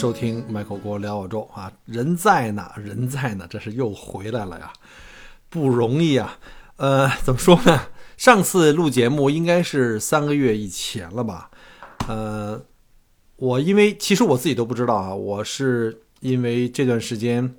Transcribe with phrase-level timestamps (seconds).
[0.00, 1.70] 收听 Michael 国聊澳洲啊！
[1.84, 2.72] 人在呢？
[2.74, 3.46] 人在呢？
[3.50, 4.72] 这是又回来了呀，
[5.50, 6.38] 不容易啊。
[6.76, 7.88] 呃，怎么说呢？
[8.16, 11.50] 上次录节目应该是三个月以前了吧？
[12.08, 12.64] 呃，
[13.36, 17.54] 我因为其实我自己都不知道啊，我是因为这段时间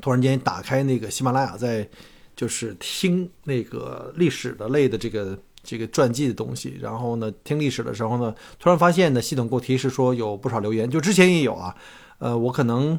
[0.00, 1.86] 突然间打开那个喜马拉雅，在
[2.34, 11.74] 就是听那个历史的类的这个这个传记的东西，然后呢听历史的时候呢，突然发现呢系统给我提示说有不少留言，就之前也有啊，
[12.18, 12.96] 呃，我可能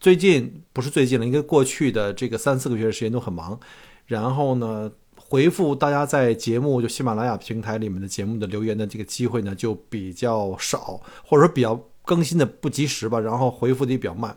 [0.00, 3.58] 最近不是最近了，应该过去的这个三四个月的时间都很忙，
[4.06, 4.90] 然后呢。
[5.30, 14.34] 回复大家在节目就喜马拉雅平台里面的节目的留言的这个机会呢，就比较少，或者说比较更新的不及时吧，然后回复的也比较慢。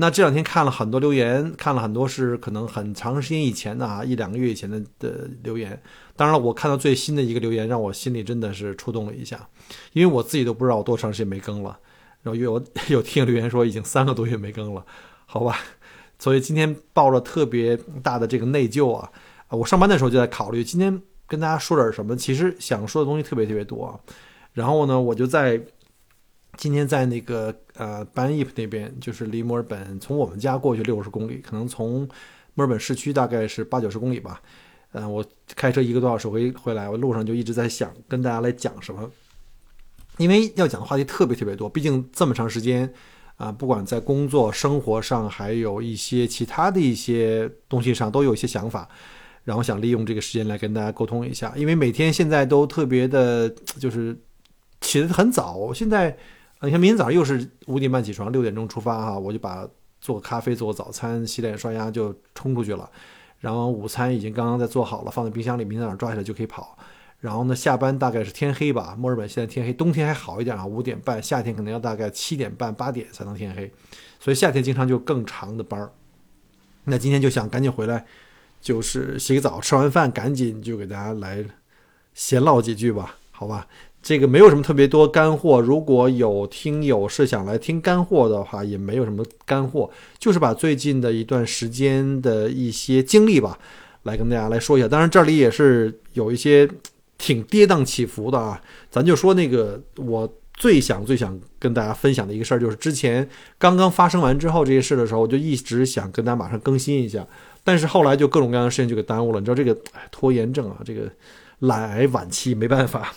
[0.00, 5.80] 那这两天看了很多留言，看了很多是可能很长时间以前的啊，一两个月以前的的留言。
[6.14, 9.48] 当然了，我看到最新的一个留言，让我心里真的是触动了一下，
[9.92, 11.76] 因为我自己都不知道我多长时间没更了。
[12.22, 14.86] 然后有 有听留言说已经三个多月没更了，
[15.26, 15.58] 好吧。
[16.20, 19.10] 所以今天抱着特别大的这个内疚啊。
[19.50, 22.14] 我上班的时候就在考虑今天跟大家说点什么。
[22.16, 23.98] 其实想说的东西特别特别多啊，
[24.52, 25.60] 然后呢，我就在
[26.58, 32.00] 今天在那个呃班伊普那边，就是离墨尔本从我们家过去六十公里，可能从
[32.54, 34.42] 墨尔本市区大概是八九十公里吧。
[34.92, 35.24] 嗯，我
[35.54, 39.08] 开车一个多小时回回来，我路上就一直在想跟大家来讲什么，
[40.16, 42.92] 因为要讲的话题特别特别多，毕竟这么长时间
[43.36, 48.88] 啊，不管在工作、生活上，还有一些其他的一些东西上，都有一些想法。
[49.44, 53.48] 然后想利用这个时间来跟大家沟通一下，因为每天现在都特别的，
[53.78, 54.14] 就是
[54.82, 55.72] 起得很早。
[55.72, 56.14] 现在
[56.62, 59.68] 你看，明天早上又是五点半起床，六点钟出发哈，我就把
[60.00, 62.90] 做咖啡、做早餐、洗脸刷牙就冲出去了。
[63.38, 66.76] 然后午餐已经刚刚在做好了，放在冰箱里，明天早上抓起来就可以跑。
[67.20, 73.72] 然后呢，下班大概是天黑吧，墨尔本现在天黑，冬天还好一点啊，五点半，夏天可能要大概七点半、八点才能天黑，
[74.18, 75.92] 所以夏天经常就更长的班儿。
[76.84, 78.04] 那今天就想赶紧回来。
[78.60, 81.44] 就是洗个澡，吃完饭赶紧就给大家来
[82.12, 83.68] 闲唠几句吧，好吧？
[84.08, 93.58] 这个没有什么特别多干货，如果有听友是想来听干货的话，也没有什么干货，就是把最近的一段时间的一些经历吧，
[94.04, 94.88] 来跟大家来说一下。
[94.88, 96.66] 当然这里也是有一些
[97.18, 98.58] 挺跌宕起伏的啊，
[98.90, 107.26] 咱就说那个我最想最想跟大家分享的一个事儿，就是之前刚刚发生完之后这些事的时候，我就一直想跟大家马上更新一下。
[107.62, 109.76] 但是后来就各种各样的事情就给耽误了，你知道这个
[110.10, 111.02] 拖延症啊，这个
[111.58, 113.12] 懒癌晚期没办法，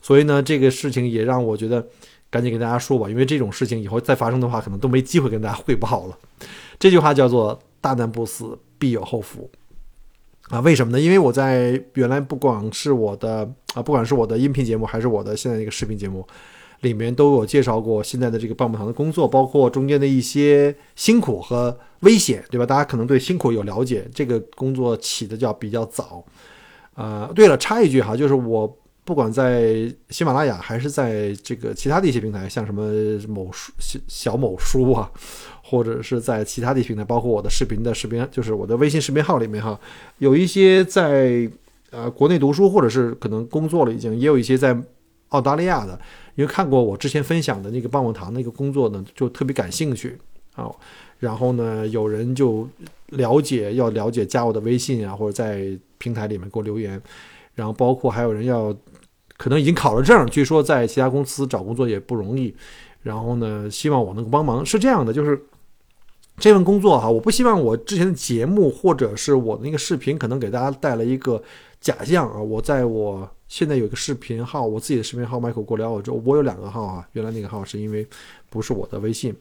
[0.00, 1.86] 所以呢，这个事情也让我觉得
[2.30, 6.18] 赶紧跟大家说吧，因为这种事情以后再发生的话，可能都没机会跟大家汇报了。
[6.78, 9.50] 这句话叫做“大难不死，必有后福”
[10.50, 10.60] 啊？
[10.60, 11.00] 为什么呢？
[11.00, 16.26] 因为我在原来不管是我的啊，不管是我的音频节目，还是我的现在这个视频节目。
[16.80, 22.64] 里面都有介绍过现在的这个棒棒糖的工作，包括中间的一些辛苦和危险，对吧？
[22.64, 24.08] 大家可能对辛苦有了解。
[24.14, 26.24] 这个工作起的叫比较早。
[26.94, 32.90] 呃，对了，插一句哈，就是我不管在喜马拉雅还是在这个其他的一些平台，像什么
[33.26, 33.72] 某书
[34.06, 35.10] 小某书啊，
[35.64, 39.78] 或者是在其他的平台，包括我的视频的视频，就是我的微信视频号里面哈，
[40.18, 41.50] 有一些在
[41.90, 44.76] 呃国内读书，或者是可能工作了已经，也有一些在
[45.30, 45.98] 澳大利亚的。
[46.36, 50.16] 因为看过我之前分享的那个棒棒糖那个工作呢，就特别感兴趣
[50.54, 50.70] 啊。
[51.18, 52.66] 然后呢，有人就
[53.08, 55.66] 了解要了解加我的微信啊，或者在
[55.98, 57.00] 平台里面给我留言。
[57.54, 58.74] 然后包括还有人要
[59.40, 62.54] 可能已经考了证，据说在其他公司找工作也不容易。
[63.00, 64.64] 然后呢，希望我能够帮忙。
[64.66, 65.42] 是这样的，就是
[66.36, 71.42] 这份工作哈，我不希望我之前的节目或者是我的那个视频可能给大家带来一个
[71.80, 72.38] 假象啊。
[72.38, 73.30] 我在我。
[73.50, 77.04] 现在有一个视频号，我自己的视频号 Michael 过聊澳洲，我有两个号啊。
[77.14, 78.06] 原来那个号是因为
[78.48, 79.34] 不是我的微信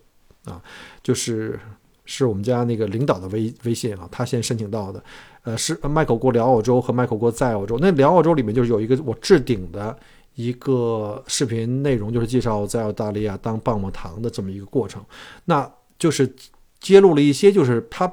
[0.46, 0.60] 啊，
[1.04, 1.60] 就是
[2.06, 5.04] 是我们家那个领导的微微信啊，他先申请到的。
[5.50, 7.78] 呃，是 Michael 过聊澳洲和 Michael 过在澳洲。
[7.82, 9.98] 那聊澳洲里面就是有一个我置顶的
[10.36, 15.04] 一个视频内容，就是介绍在澳大利亚当棒棒糖的这么一个过程。
[15.46, 15.68] 那
[15.98, 16.32] 就是
[16.80, 18.12] 揭露了一些，就是他。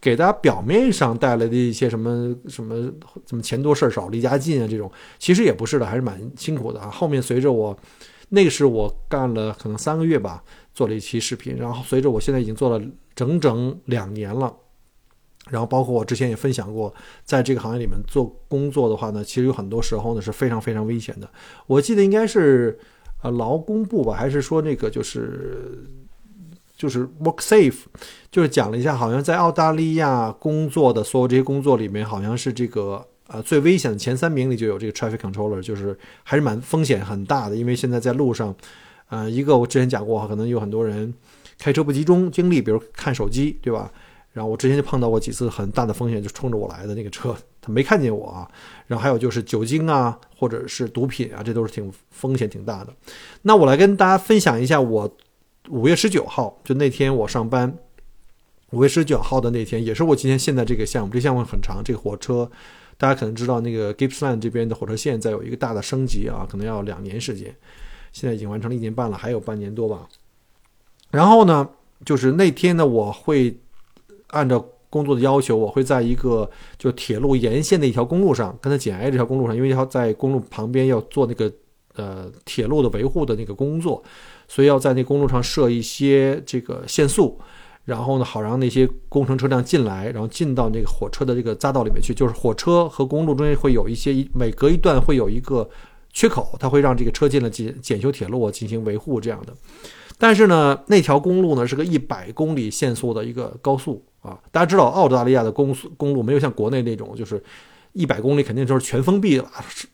[0.00, 2.92] 给大家表面上带来的一些什么什么
[3.24, 4.90] 怎么钱多事少离家近啊这种，
[5.20, 6.90] 其实也不是的，还是蛮辛苦的啊。
[6.90, 7.78] 后面随着我
[8.30, 10.42] 那是我干了可能三个月吧，
[10.74, 11.56] 做了一期视频。
[11.56, 12.84] 然后随着我现在已经做了
[13.14, 14.52] 整整两年了，
[15.50, 16.92] 然后包括我之前也分享过，
[17.24, 21.28] 在这个行业里面做工作的话呢，其实有很多时候呢是非常非常危险的。
[21.66, 22.78] 我记得应该是
[23.22, 25.84] 呃劳工部吧，还是说那个就是
[26.76, 27.80] 就是 Work Safe，
[28.30, 33.06] 就是讲了一下，好像在澳大利亚工作的所有这些工作里面，好像是这个。
[33.28, 38.54] 呃，最危险的前三名里就有这个 traffic controller，就是还是蛮风险很大的，因为现在在路上，
[39.08, 41.14] 呃，一个我之前讲过，可能有很多人
[41.58, 43.90] 开车不集中精力，比如看手机，对吧？
[44.32, 48.50] 然后我之前就碰到过几次很大的风险，就冲着我来的那个车，他没看见我啊。
[48.86, 52.92] 然后还有就是酒精啊，或者是毒品啊，这都是挺风险挺大的。
[53.42, 55.16] 那我来跟大家分享一下，我
[55.68, 57.76] 五月十九号就那天我上班，
[58.70, 62.50] 五月十九号的那天也是我今天现在这个项目，这项目很长，这个火车。
[62.98, 67.52] 大家可能知道，那个 Gippsland 这边的火车线在有一个大的升级啊，可能要两年时间，
[68.12, 70.08] 现在已经完成了一年半了，还有半年多吧。
[71.10, 71.68] 然后呢，
[72.04, 73.58] 就是那天呢，我会
[74.32, 81.50] 按照工作的要求，我会在一个就铁路沿线的一条公路上，跟它紧挨这条公路上，因为要在公路旁边要做那个
[81.94, 84.02] 呃铁路的维护的那个工作，
[84.48, 87.40] 所以要在那公路上设一些这个限速。
[87.84, 92.14] 然后呢，好让那些工程车辆进来，然后进到那个火车的这个匝道里面去。
[92.14, 95.68] 就是火车和公路中间会有一些每隔一段会有一个
[96.12, 99.52] 缺口，它会让这个车进来检检修铁路进行维护这样的。
[100.16, 104.38] 但是呢，那条公路呢是个一百公里限速的一个高速啊。
[104.50, 107.42] 大家知道，澳大利亚的公公路没有像国内那种，就是
[107.92, 109.50] 一百公里肯定就是全封闭了，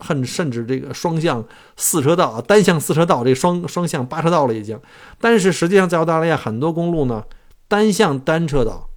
[0.06, 1.44] 甚甚至这个双向
[1.76, 4.80] 四车道、单向四车道，这双双向八车道了已经。
[5.20, 7.24] 但是实际上在澳大利亚很多公路呢。
[7.70, 8.88] 单向单车道，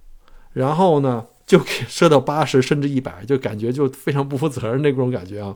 [0.54, 5.54] 然后呢就给设到八十甚至一百，就感觉就非常不负责任那种感觉啊。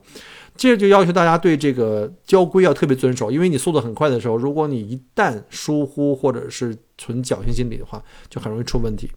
[0.54, 9.10] 这就要求大家对这个交规要特别遵守，因为你速度很快的时候，如果你一旦疏忽或者是存侥幸心理的话，就很容易出问题。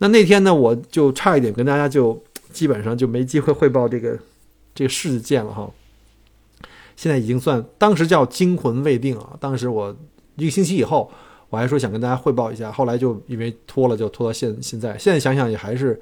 [0.00, 4.18] 那那天呢，我就差一点跟大家就基本上就没机会汇报这个
[4.74, 5.70] 这个事件了哈。
[6.96, 9.96] 现在已经算当时叫惊魂未定啊，当时我
[10.36, 11.10] 一个星期以后。
[11.50, 14.96] 我还说想跟大家汇报一下，后来就因为拖了，就拖到现现在。
[14.96, 16.00] 现在想想也还是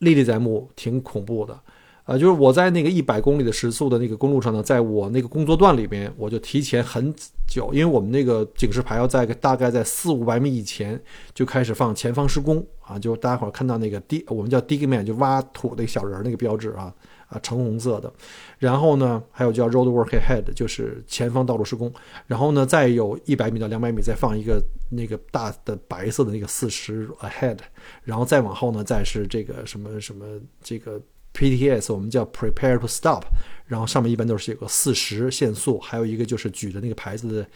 [0.00, 1.58] 历历在目，挺恐怖的。
[2.04, 7.12] 啊，就是我在那个一百公里的时速的那个公路上呢，在我那个工作段里边，我就提前很
[7.48, 11.00] 久，因为我们那个警示牌要在大概在四五百米以前
[11.32, 16.94] 就开始放前方施工啊，就大家伙看到那个 D，我们叫 Digman，就挖土那个小人那个标志啊。
[17.26, 18.12] 啊，橙红色的，
[18.58, 21.90] 然后呢，还有叫 road work ahead，就是前方道路施工。
[22.26, 27.56] 然后呢，再有一百米到两百米，再放一个那个大的白色的那个四十 ahead。
[28.02, 30.26] 然后再往后呢，再是这个什么什么
[30.62, 31.00] 这个
[31.34, 33.24] PTS，我们叫 prepare to stop。
[33.66, 37.46] 然后上面一般都是写个四十限速，还有一个就是举着那个牌子的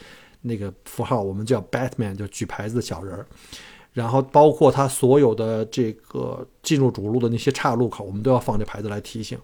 [0.43, 3.27] 那个符号，我们叫 Batman，就举牌子的小人儿。
[3.93, 9.39] 然后包括它所有的这个进入主路的那些岔路口，我们都要放这牌子来提醒。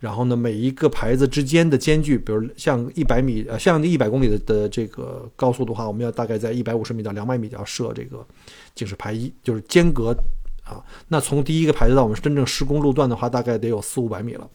[0.00, 8.26] 然后呢，每一个牌子之间的间距，比如像一百米，呃，像一百公里的的这个高速的话，我们要大概在一百五十米到两百米要设这个
[8.74, 10.14] 警示牌，一就是间隔
[10.64, 10.82] 啊。
[11.08, 14.48] 那从第一个牌子到我们真正施工路段的话，大概得有四五百米了。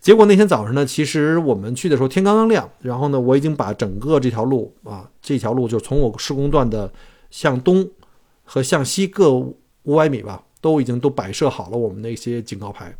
[0.00, 6.92] 结果那天早上呢，其实我们去的时候天刚刚亮，然后呢，我已经把整个这条路啊，这条路就从我施工段的
[7.30, 7.88] 向东。
[8.44, 12.94] 和向西各五百米吧，都已经都摆设好了我们那些警告牌，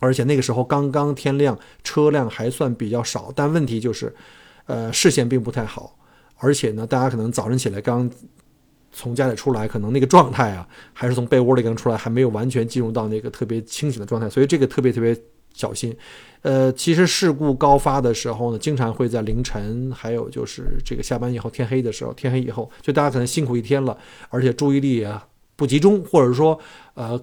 [0.00, 4.14] 而且那个时候刚刚天亮，车辆还算比较少，但问题就是，
[4.66, 5.96] 呃，视线并不太好，
[6.38, 8.10] 而且呢，大家可能早晨起来刚
[8.92, 15.16] 从家里出来，可能那个状态啊，还是从被窝里刚出来，还没有完全进入到那个特别清醒的状态，所以这个特别特别。
[15.54, 15.96] 小心，
[16.42, 23.96] 呃，其实事故高发的时候呢，经常会在凌晨，还有就是这个下班以后天黑的时候，天黑以后，就大家可能辛苦一天了，
[24.28, 25.26] 而且注意力啊
[25.56, 26.56] 不集中，或者说
[26.94, 27.20] 呃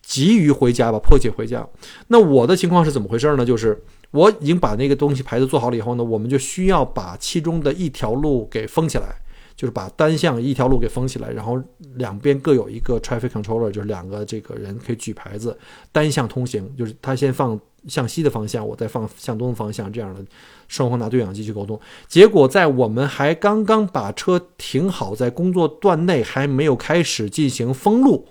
[0.00, 1.68] 急于回家吧，迫切回家。
[2.06, 3.44] 那我的情况是怎么回事呢？
[3.44, 3.78] 就是
[4.12, 9.16] 我已经把那个东西牌子做好了以后呢，我们就需要把其中的一条路给封起来。
[9.56, 11.58] 就是把单向一条路给封起来，然后
[11.94, 15.58] 两边各有一个 traffic controller，就是两个这个人可以举牌子
[15.90, 16.70] 单向通行。
[16.76, 17.58] 就是他先放
[17.88, 20.22] 向西的方向，我再放向东的方向，这样的
[20.68, 21.80] 双方拿对讲机去沟通。
[22.06, 28.26] 结果在我们还刚刚把车停好在工作段内，还没有开始进行封路，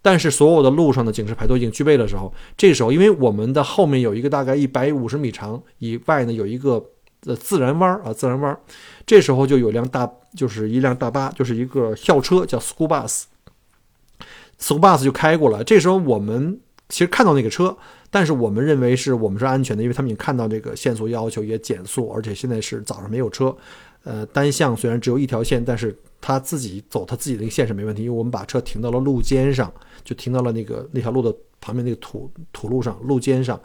[0.00, 6.84] 但是所有的路上的警示牌都已经具备的时候，这时候因为我们的后面有一个大概一百五十米长以外呢，有一个。
[7.26, 8.60] 呃自然弯儿啊，自然弯儿，
[9.08, 15.64] 这时候就有辆大，就是一辆大巴，就是一个校车，叫 school bus，school bus 就开过来。
[15.64, 16.60] 这时候我们
[16.90, 17.74] 其实看到那个车，
[18.10, 23.56] 但是我们认为是我们是安全的，因为他们已经看到这个限速要求也减速，而且现在是早上没有车，
[24.04, 29.72] 呃，单向虽然只有一条线，但是他自己走他自己的那个线是没问题，因为我们把车停到了路肩上，
[30.04, 33.58] 就停到了那个那条路的旁边那个土土路上，路肩上。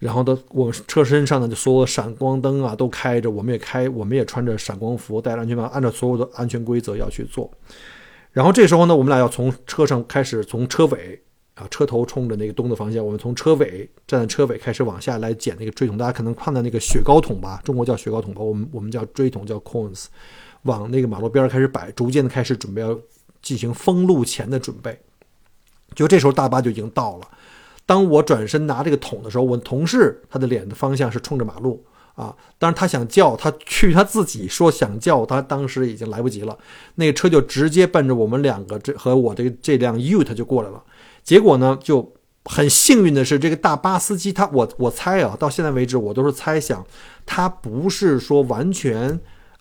[0.00, 7.48] 然后的我车身上呢，就所有闪光灯啊都开着，我们也开，我们也穿着闪光服，戴着安全帽，按照所有的安全规则要去做。
[8.32, 11.20] 然后这时候呢，我们俩要从车上开始，从车尾
[11.54, 15.98] 啊，车头冲着那个东的方向，我们从车尾站在车尾开始往下来捡那个锥桶。
[15.98, 20.06] 大家可能看到那个雪糕桶吧，中国叫雪糕桶吧，我们我们叫锥桶，叫 coins，
[20.62, 22.98] 往那个马路边开始摆，逐渐的开始准备要
[23.42, 24.98] 进行封路前的准备。
[25.94, 27.28] 就这时候大巴就已经到了。
[27.90, 32.32] 当我转身拿这个桶的时候，我同事他的脸的方向是冲着马路啊。
[32.56, 36.56] 当然他想叫，他去他自己说想叫，他当时已经来不及了。
[36.94, 40.80] 那个车就直接奔着我们两个这和我这个这辆 Ute 就过来了。
[41.24, 46.86] 结果呢，就很幸运的是，这个大巴司机他我我猜啊，到现在为止我都是猜想，
[47.26, 49.18] 他不是说完全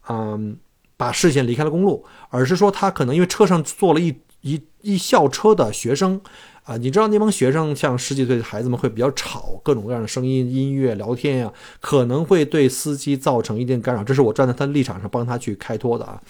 [0.07, 0.55] 嗯
[0.97, 6.21] 把视线离开了公路，而是说他可能因为车上坐了一一一校车的学生。
[6.63, 14.03] 啊，你知道那帮学生像十几岁的孩子们会比较吵，各种各样的声音、音乐、聊天呀，可能会对司机造成一定干扰。
[14.03, 16.21] 这是我站在他的立场上帮他去开脱的啊。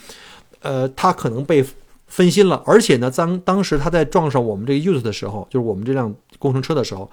[0.62, 1.66] 呃，他可能被
[2.08, 7.12] 分心了，而且呢，当当时他在撞上我们这个 use 的时候，就是我们这辆工程车的时候，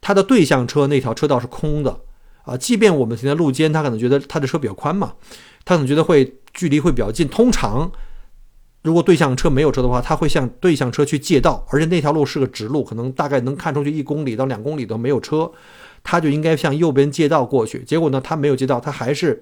[0.00, 1.94] 他的对向车那条车道是空的
[2.44, 2.56] 啊。
[2.56, 5.12] 即便我们停在路肩，他可能觉得他的车比较宽嘛，
[5.66, 7.28] 他可能觉得会距离会比较近。
[7.28, 7.92] 通常。
[8.82, 15.48] 如果对向车没有车的话，他会向对向车去借道，而且那条路是个直路，可能大概能看出去一公里到两公里都没有车，
[16.02, 17.84] 他就应该向右边借道过去。
[17.84, 19.40] 结果呢，他没有借道，他还是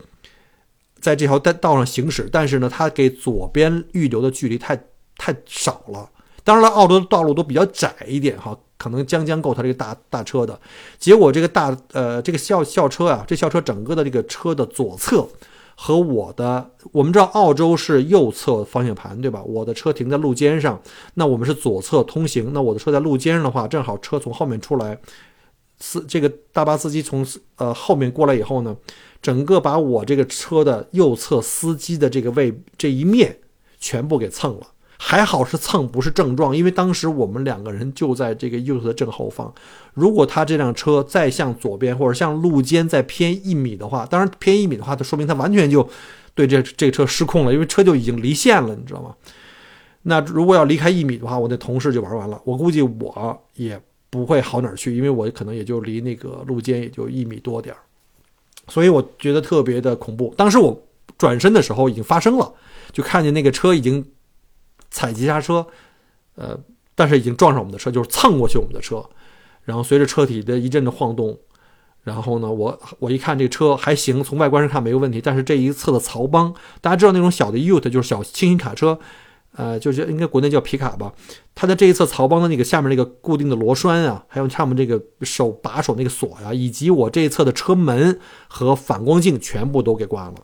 [1.00, 4.78] 在这条道道上行驶，但是呢，他给左边预留的距离太
[5.16, 6.10] 太少了。
[6.44, 10.60] 当然了，澳洲的道路都比较窄一点哈，可能将将够他这个大大车的。
[10.98, 15.26] 结果这个大呃这个校校车啊，这校车整个的这个车的左侧。
[15.82, 19.42] 和我的，我们知道澳洲是右侧方向盘，对吧？
[19.42, 20.78] 我的车停在路肩上，
[21.14, 22.52] 那我们是左侧通行。
[22.52, 24.98] 那我的车在路肩上的话，正好车从后面出来，
[25.78, 28.76] 司这个大巴司机从呃后面过来以后呢，
[29.22, 33.38] 整个把我这个车的右侧司机的这个位这一面
[33.78, 34.66] 全部给蹭了。
[35.02, 39.52] 还好是蹭，不是正撞，因为当时我们两个人就在这个 U 的正后方。
[39.94, 45.88] 如果他这辆车再向左边或者向路肩再偏一米的话，当然偏一米的话，它说明他完全就
[46.34, 49.14] 对这这车失控了，因为车就已经离线了，你知道吗？
[50.02, 52.38] 那如果要离开一米的话，我那同事就玩完了。
[52.44, 53.80] 我估计我也
[54.10, 57.80] 不会好哪儿去，因为我可能也就离那个路肩也就一米多点儿，
[58.68, 60.34] 所以我觉得特别的恐怖。
[60.36, 60.78] 当时我
[61.16, 62.52] 转身的时候已经发生了，
[62.92, 64.04] 就看见那个车已经。
[64.90, 65.66] 踩急刹车，
[66.34, 66.58] 呃，
[66.94, 69.04] 但是已经撞上我们的车，就是蹭过去我们的车，
[69.64, 71.38] 然后随着车体的一阵的晃动，
[72.02, 78.98] 然后呢，我我一看这车还行，从外观上看没有问题，但是这一侧的槽帮，大家知道那种小的 Ute 就是小轻型卡车，
[79.54, 81.12] 呃，就是应该国内叫皮卡吧，
[81.54, 88.18] 它的这一侧槽帮的那个下面那个固定的螺栓啊，还有下面这个手把手那个锁呀，以及我这一侧的车门
[88.48, 90.34] 和反光镜全部都给刮了，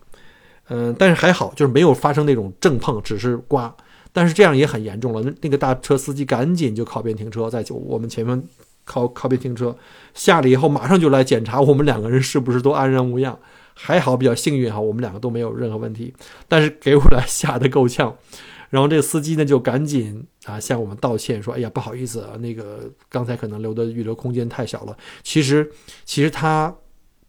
[0.68, 3.74] 嗯，但是还好，就是没有发生那种正碰，只是刮。
[4.16, 8.42] 但是这样也很严重了，那那个大车司机赶紧就靠边停车，在我们前面
[8.82, 9.76] 靠靠边停车，
[10.14, 13.38] 下了以后马上就来检查我们两个人是不是都安然无恙，
[13.74, 16.14] 还好比较幸运哈，我们两个都没有任何问题，
[16.48, 18.16] 但是给我俩吓得够呛，
[18.70, 25.70] 然后这个司机呢就赶紧啊向我们道歉说，哎呀不好意思啊，那个刚才可能留的预留空间太小了，其实
[26.06, 26.74] 其实他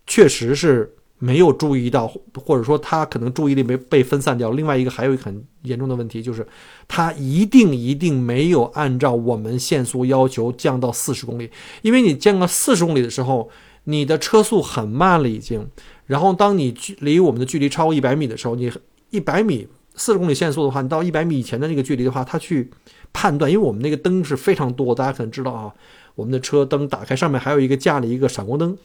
[0.06, 0.94] 确实是。
[1.20, 4.52] 没有注意到，或者说他可能注意力没被分散掉。
[4.52, 6.46] 另外一个还有一个很严重的问题，就是
[6.88, 11.50] 他一定一定没有按照我们限速要求降到四十公里。
[11.82, 13.50] 因为你降到四十公里的时候，
[13.86, 15.68] 你的车速很慢了已经。
[16.06, 18.72] 然后当你距离我们的距离超过一百米的时候，你
[19.10, 22.70] 一百米四十公里限速的话，你到一百米以前的那个距离的话，他去
[23.12, 25.74] 判断，因为我们那个灯是非常多，大家可能知道啊，
[26.14, 28.78] 我们的车灯打开上面还有一个架了一个闪光灯。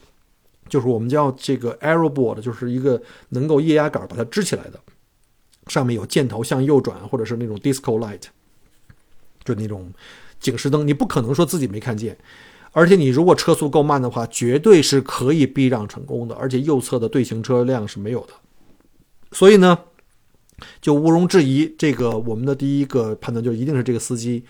[0.68, 3.00] 就是我们叫这个 arrow board，就是一个
[3.30, 4.80] 能够液压杆把它支起来的，
[5.66, 8.22] 上面有箭头向右转，或者是那种 disco light，
[9.44, 9.92] 就那种
[10.40, 10.86] 警示灯。
[10.86, 12.16] 你不可能说自己没看见，
[12.72, 16.34] 而且你如果车速够慢的话，绝对是可以避让成功的。
[16.36, 18.32] 而且右侧的对行车辆是没有的，
[19.32, 19.78] 所以呢，
[20.80, 24.44] 就毋庸置疑，这个我们的第一个判断就一定是这个司机。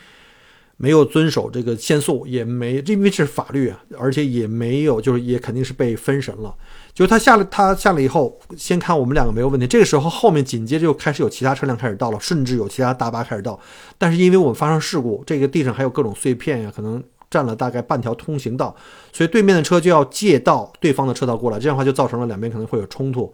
[0.76, 6.54] 没有遵守这个限速，也没因为是法律，而且也没有，就是也肯定是被分神了。
[6.92, 9.66] 就他下了，他下了以后，先看我们两个没有问题。
[9.66, 13.58] 这个时候后面紧接着就开始有其他车辆开始到了，甚至有其他大巴开始到。
[13.96, 18.74] 但是因为我们发生事故，这个地上还有各种碎片呀，可能占了大概半条通行道，
[19.12, 23.32] 所以对面的车就要借道对方的车道过来，这样的话就造成了两边可能会有冲突。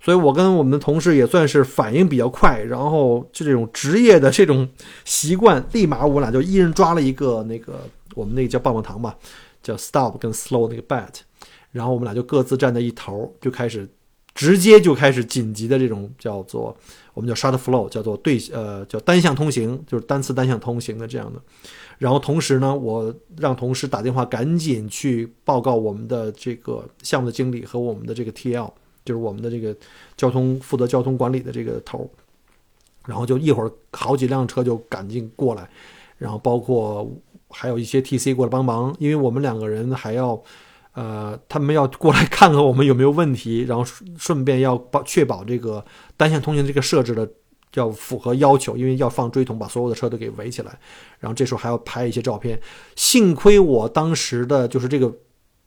[0.00, 4.68] 所以我跟我们的同事也算是反应比较快，然后就这种职业的这种
[5.04, 7.80] 习惯，立马我俩就一人抓了一个那个
[8.14, 9.16] 我们那个叫棒棒糖吧，
[9.62, 11.08] 叫 stop 跟 slow 那个 bet，
[11.72, 13.88] 然后我们俩就各自站在一头，就开始
[14.34, 16.76] 直接就开始紧急的这种叫做
[17.12, 21.42] 我们叫 short flow，叫做对呃叫单向通行，就是单次单向通行的这样的。
[21.98, 28.70] 然后同时呢，我让同事打电话赶紧去报告我们的这个项目的经理和我们的这个 TL。
[29.08, 29.74] 就是我们的这个
[30.18, 32.10] 交通负责交通管理的这个头，
[33.06, 35.66] 然后就一会儿好几辆车就赶紧过来，
[36.18, 37.10] 然后包括
[37.48, 40.38] 还有一些 TC 过来帮忙，因为我们两个人还要，
[40.92, 43.82] 呃，他们要过来看看我们有没有问题，然后
[44.18, 45.82] 顺便要保确保这个
[46.18, 47.26] 单线通行这个设置的
[47.72, 50.78] 要符合要求，因为要放锥桶把所有的车都给围起来，
[51.18, 52.60] 然后这时候还要拍一些照片，
[52.94, 55.10] 幸亏我当时的就是这个。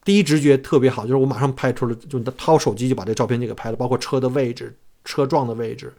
[0.04, 5.94] 第一直觉特别好，就是我马上拍出了，就掏手机就把这照片就给拍了，包括车的位置、车撞的位置，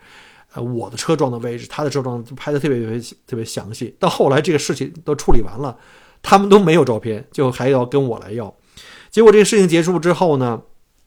[0.55, 3.95] 呃，我的车撞的位置，他的车撞拍的特别特别特别详细。
[3.99, 5.77] 到后来这个事情都处理完了，
[6.23, 8.55] 他们都没有照片，就还要跟我来要。
[9.11, 10.63] 结果这个事情结束之后呢，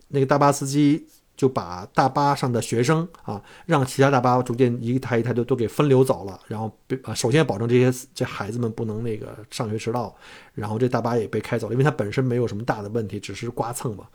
[0.10, 1.08] 那个大巴司机。
[1.36, 6.72] 就把大巴上的学生啊，让其他大巴逐渐一台一台都都给分流走了，然后
[7.04, 10.16] 啊，首先保证这些这孩子们不能那个上学迟到，
[10.54, 14.06] 然后这大巴也被开走了，因为它本身没有什么大的问题，只是刮蹭嘛，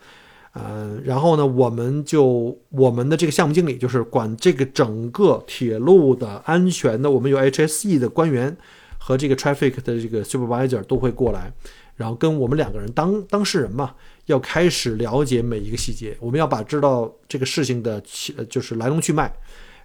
[0.53, 8.57] 嗯，然后呢，我们就我们的这个项目经理就是管这个整个铁路的安全的，我们有 HSE 的官员
[9.03, 11.51] 和这个 traffic 的这个 supervisor 都会过来，
[11.95, 13.95] 然后跟我们两个人当当事人嘛。
[14.27, 17.99] 要开始了解每一个细节，我们要把知道这个事情的
[18.47, 19.29] 就是来龙去脉，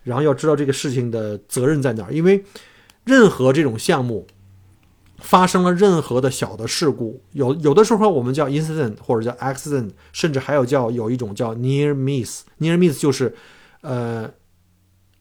[0.05, 2.13] 然后要知道这个事情的责任在哪儿。
[2.13, 2.45] 因为
[3.05, 4.25] 任何这种项目
[5.19, 12.45] 发生了任何的小的事故，有有的时候我们叫 incident 或者叫 accident，甚至还有叫有一种叫 near miss。
[12.61, 13.35] near miss 就是
[13.81, 14.31] 呃。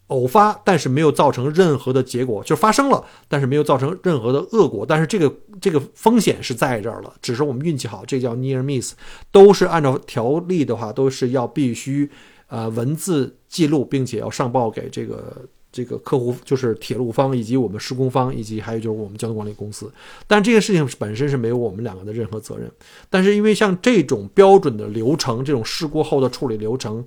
[0.07, 4.85] 偶发，但是没有造成任何的结果，就发生了，但是没有造成任何的恶果。
[4.87, 8.93] 但是这个这个风险是在这儿了，只是我们运气好，这叫 near miss。
[9.31, 12.07] 都是按照条例的话，都是要必须
[12.47, 15.41] 呃文字记录，并且要上报给这个
[15.71, 19.91] 这个客户，就是铁路方以及我们施工方，以及还有就是我们交通管理公司。
[20.27, 22.71] 但这件事情本身是没有我们两个的任何责任。
[23.09, 27.03] 但是因为像这种标准的流程，这种事故后的处理流程。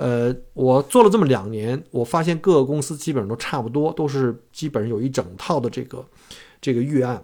[0.00, 6.02] 呃，我做了这么两年，我发现各个公司基本上都差不多，都是基本上有一整套的这个
[6.58, 7.22] 这个预案。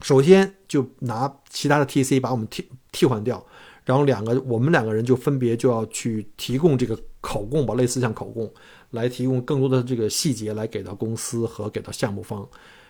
[0.00, 3.44] 首先就拿其他的 TC 把我们替替换掉，
[3.84, 8.50] 然后两个我们两个人就分别就要去提供这个口供吧，类似像口供，
[8.92, 12.48] 来提供更多的这个细节来给到公司和给到项目方，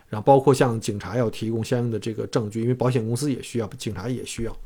[0.09, 4.57] 然后包括像警察要提供相应的这个证据，因为保险公司也需要，警察也需要。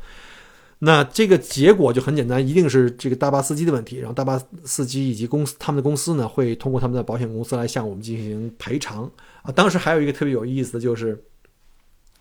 [0.81, 3.97] 那这个结果就很简单，一定是这个大巴司机的问题。
[3.97, 9.11] 然后大巴司机以及公司他们的公司呢，会通过他们的保险公司来向我们进行赔偿
[9.43, 9.51] 啊。
[9.51, 11.21] 当时还有一个特别有意思的就是，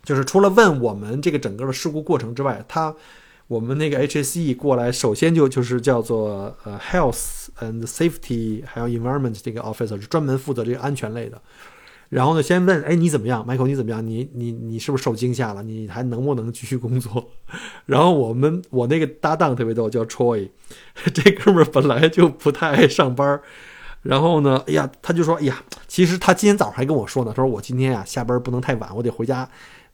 [0.03, 2.95] 就是除了问我们这个整个的事故过程之外，他
[3.47, 11.39] 我们那个 HSE 过来，首先就就是叫做呃 Health and Safety 还有 Environment 这个 officer 是专门负责这个安全类的。
[12.09, 13.67] 然后呢，先问，哎，你怎么样，Michael？
[13.67, 14.05] 你怎么样？
[14.05, 15.61] 你你你是不是受惊吓了？
[15.63, 17.31] 你还能不能继续工作？
[17.85, 20.49] 然后我们我那个搭档特别逗，叫 Troy，
[21.13, 23.39] 这哥们儿本来就不太爱上班
[24.03, 29.49] 然后呢，哎呀，他就说，哎呀，其实他今天早上还跟我说呢，他说我今天啊下班不能太晚，我得回家。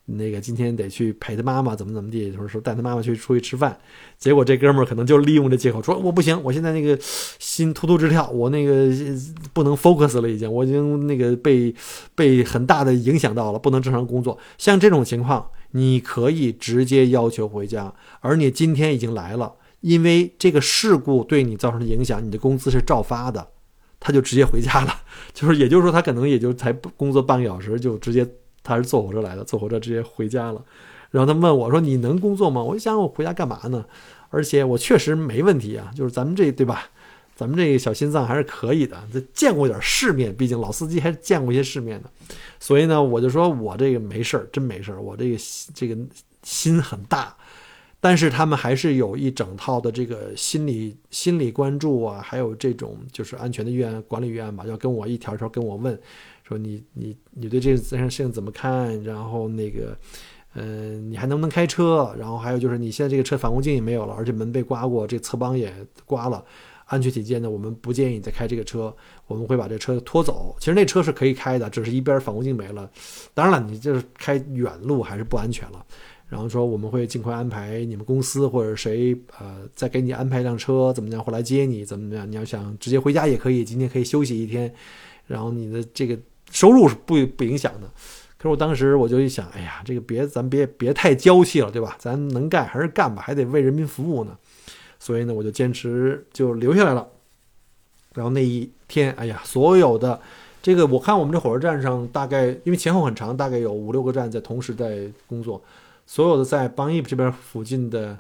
[0.06, 3.78] 那个今天得去陪他妈妈，怎么怎么地，就是说带他妈妈去出去吃饭。
[4.18, 6.98] 结果这哥们儿可能就利用这借口说我不行，我现在那个
[7.40, 8.92] 心突突直跳，我那个
[9.54, 11.74] 不能 focus 了，已经我已经那个被
[12.16, 14.38] 被很大的影响到了，不能正常工作。
[14.58, 23.48] 像这种情况，你可以直接要求回家，而你今天已经来了，因为这个事故对你造成的影响，你的工资是照发的，
[24.02, 24.94] 他就直接回家了。
[25.34, 28.28] 就是也就是说，他可能也就才工作半个小时就直接。
[28.64, 30.64] 他是坐火车来的，坐火车直接回家了。
[31.12, 33.86] 然后他问我说：“你能工作吗？”我就想我回家干嘛呢？
[34.30, 36.90] 而且我确实没问题啊，就是咱们这对吧？
[37.36, 42.10] 咱们这个小心脏还是可以的，这见过点世面，毕竟老司机还是见过一些世面的。
[42.60, 45.38] 所以呢，我就说我这个没事儿，真没事儿，我这个
[45.74, 45.98] 这个
[46.42, 47.36] 心很大。
[48.00, 56.00] 但是他们还是有一整套的这个心理心理关注啊，还有这种就是安全的预案管理预案吧，要跟我一条条跟我问。
[56.44, 59.02] 说你你你对这件事情怎么看？
[59.04, 59.98] 然后那个，
[60.56, 62.14] 嗯，你还能不能开车？
[62.20, 65.74] 然后还有就是你现在这个车反光镜也没有了，而且门被刮过，这侧帮也
[66.06, 66.44] 刮了。
[66.86, 68.94] 安全起见呢，我们不建议你再开这个车，
[69.26, 70.54] 我们会把这车拖走。
[70.60, 72.92] 其实那车是可以开的，只是一边反光镜没了。
[73.34, 75.84] 当然了，你就是开远路还是不安全了。
[76.28, 82.30] 然后说我们会尽快安排你们公司或者谁呃再给你安排一辆车怎么样，或来接你怎么样？
[82.30, 84.72] 你要想直接回家也可以，今天可以休息一天，
[85.26, 86.20] 然后你的这个
[86.54, 87.92] 收入是不不影响的。
[88.38, 91.96] 可是我当时我就一想，哎呀，这个别咱别别太娇气了，对吧？
[91.98, 94.38] 咱能干还是干吧，还得为人民服务呢。
[95.00, 97.08] 所以呢，我就坚持就留下来了。
[98.14, 100.20] 然后那一天，哎呀，所有的
[100.62, 105.62] 这个我看我们这火车站上大概因为前后很长，大概有五六个站在同时在工作。
[106.06, 108.20] 所有的在邦义这边附近的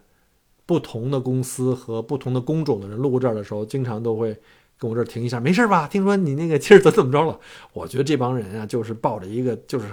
[0.65, 4.37] 不同的公司和不同的工种的人路过这儿的时候，经常都会
[4.83, 5.87] 跟我这儿停一下，没事吧？
[5.87, 7.39] 听说你那个今儿怎怎么着了？
[7.71, 9.85] 我觉得这帮人啊，就是抱着一个就是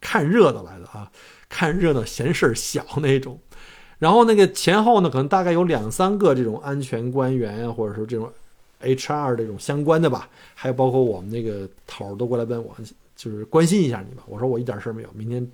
[0.00, 1.08] 看热闹来的啊，
[1.48, 3.38] 看热闹嫌事儿小那种。
[4.00, 8.28] 然后那个前后呢，可能大概有两三个这种安全官员啊，或者说这种
[8.80, 12.74] HR 这种相关的吧，还有包括我们那个头儿都过来问我，
[13.14, 14.24] 就是关心一下你吧。
[14.26, 15.48] 我说我一点事儿没有，明天。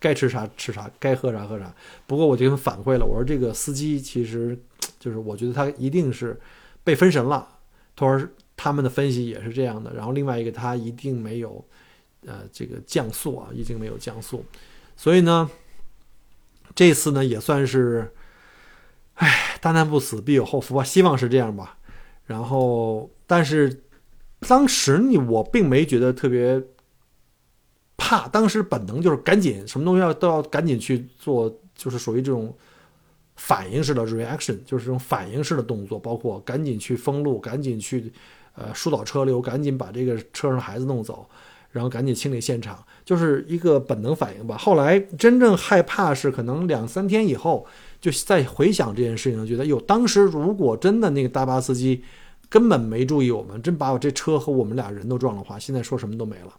[0.00, 1.72] 该吃啥吃啥，该喝啥喝啥。
[2.06, 4.58] 不过我就跟反馈了，我说这个司机其实
[5.00, 6.38] 就是我觉得他一定是
[6.82, 7.48] 被分神了。
[7.96, 9.92] 他说他们的分析也是这样的。
[9.94, 11.64] 然后另外一个他一定没有
[12.26, 14.44] 呃这个降速啊，一定没有降速。
[14.96, 15.50] 所以呢，
[16.74, 18.12] 这次呢也算是，
[19.14, 21.78] 唉，大难不死必有后福吧，希望是这样吧。
[22.26, 23.82] 然后但是
[24.40, 26.62] 当时你我并没觉得特别。
[27.96, 32.54] 怕，当时本能就是赶紧，什么东西要都要赶紧去做，就是属于这种
[33.36, 38.12] 反应式的 reaction，就是这种反应式的动作，包括赶紧去封路，赶紧去
[38.54, 41.28] 呃疏导车流，赶紧把这个车上孩子弄走，
[41.70, 44.56] 然后赶紧清理现场，就是一个本能反应吧。
[44.56, 47.66] 后来真正害怕是可能两三天以后，
[48.00, 52.04] 就再回想这件事情，觉得哟，当时如果真的那个大巴司机
[52.48, 56.54] 根本没注意我们，真把我这车和我们俩人都撞了话，现在说什么都没了。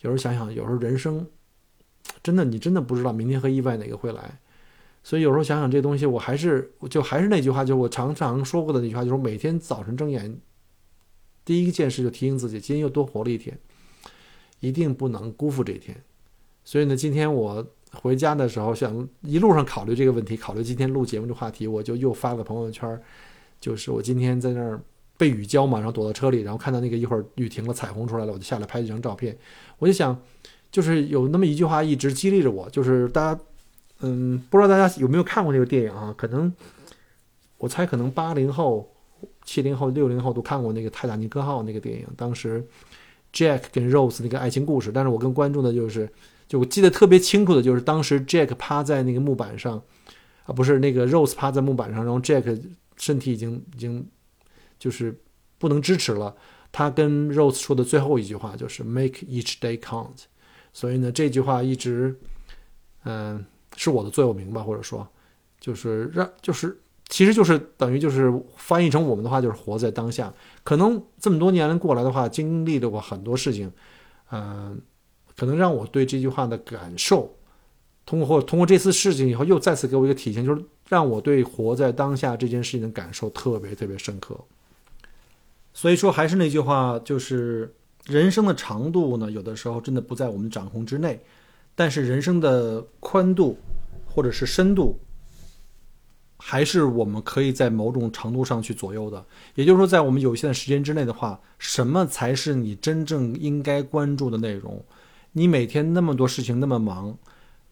[0.00, 1.24] 有时候想想，有时候人生
[2.22, 4.38] 真的，你真的不知道明天和意外哪个会来，
[5.06, 10.36] 所以有时候想想这东西，我还是就还是那句话，就是我常常说过的那句话，就是每天早晨睁眼
[11.44, 13.56] 第一件事就提醒自己，今天又多活了一天，
[14.58, 15.96] 一定不能辜负这一天。
[16.64, 23.00] 所以呢，今天我回家的时候，想一路上考虑这个问题，考虑今天录节目的话题，我就又发了朋友圈，
[23.60, 24.80] 就是我今天在那儿。
[25.18, 29.34] 被雨浇嘛，然后躲到车里，然后看到那个一会儿雨停了，彩虹出来了，我就下来拍几张照片。
[29.78, 30.20] 我就想，
[30.70, 33.40] 就是有那么一句话一直激励着我，就是大家，
[34.00, 36.14] 嗯，不知道大家有没有看过那个电影啊？
[36.16, 36.52] 可能
[37.58, 38.92] 我猜可能八零后、
[39.44, 42.64] 七零后、六零后都看过那个《泰坦尼克号》那个电影，当时
[43.32, 44.90] Jack 跟 Rose 那个爱情故事。
[44.92, 46.08] 但是我跟观众的就是，
[46.46, 49.82] 就我记得特别清楚的就是当时 Jack 趴在那个木板上，
[50.44, 52.60] 啊，不是那个 Rose 趴在木板上，然后 Jack
[52.96, 54.06] 身体已经已经。
[54.78, 55.18] 就是
[55.58, 56.36] 不能支持了。
[56.70, 60.24] 他跟 Rose 说的最后一句话就是 “Make each day count”。
[60.74, 62.14] 所以呢，这句话一直，
[63.04, 63.42] 嗯，
[63.76, 65.06] 是我的座右铭吧，或者说，
[65.60, 66.76] 就是让，就是，
[67.08, 70.32] 其实就是等于就是翻译成我们的话，就是活在当下。
[70.64, 73.70] 可能这么多年过来的话，经历了过很多事情，
[74.32, 74.80] 嗯，
[75.36, 77.36] 可能让我对这句话的感受，
[78.04, 84.38] 通过或通过这次事情以后，又再次给我一个体现，就是让我对活在当下这件事情的感受特别特别深刻。
[85.74, 87.74] 所以说，还是那句话，就是
[88.06, 91.20] 人生的长度呢，有的时候真的不在我们掌控之内，
[91.76, 93.56] 但是人生的宽度
[94.04, 94.98] 或者是深度，
[96.38, 99.24] 还是我们可以在某种程度上去左右的。
[99.54, 104.84] 也就是说，在我们有限的时间之内的话，什么才是你真正应该关注的内容？
[105.32, 107.16] 你每天那么多事情那么忙，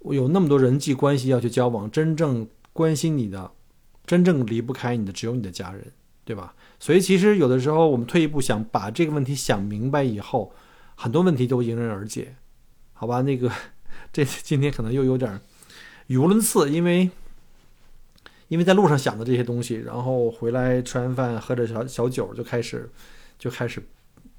[0.02, 3.50] 有那么多人际关系要去交往，真正关心你的，
[4.04, 5.92] 真正离不开你的，只有你的家人，
[6.26, 6.54] 对吧？
[6.78, 10.52] 所以，其实有的时候，我们退一步想把这个问题想明白以后，
[10.94, 12.36] 很多问题都迎刃而解，
[12.92, 13.22] 好吧？
[13.22, 13.50] 那个，
[14.14, 15.40] 这今天可能又有点
[16.06, 17.10] 语无伦次，因为
[18.46, 22.88] 因为在路上想的这些东西，然后回来吃完饭喝着小小酒，就开始
[23.36, 23.82] 就开始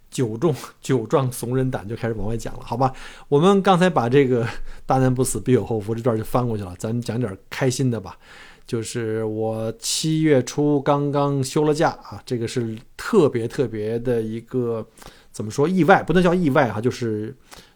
[0.09, 2.93] 酒壮酒壮怂人胆，就开始往外讲了，好吧？
[3.27, 4.47] 我们刚才把这个
[4.87, 8.17] “大难不死必有后福”这段就翻过去了，咱讲点开心的吧。
[8.65, 14.87] 就是我七月初刚刚休了假啊，这个是特别特别的一个
[15.33, 17.35] 怎么说意外，不能叫意外哈，就是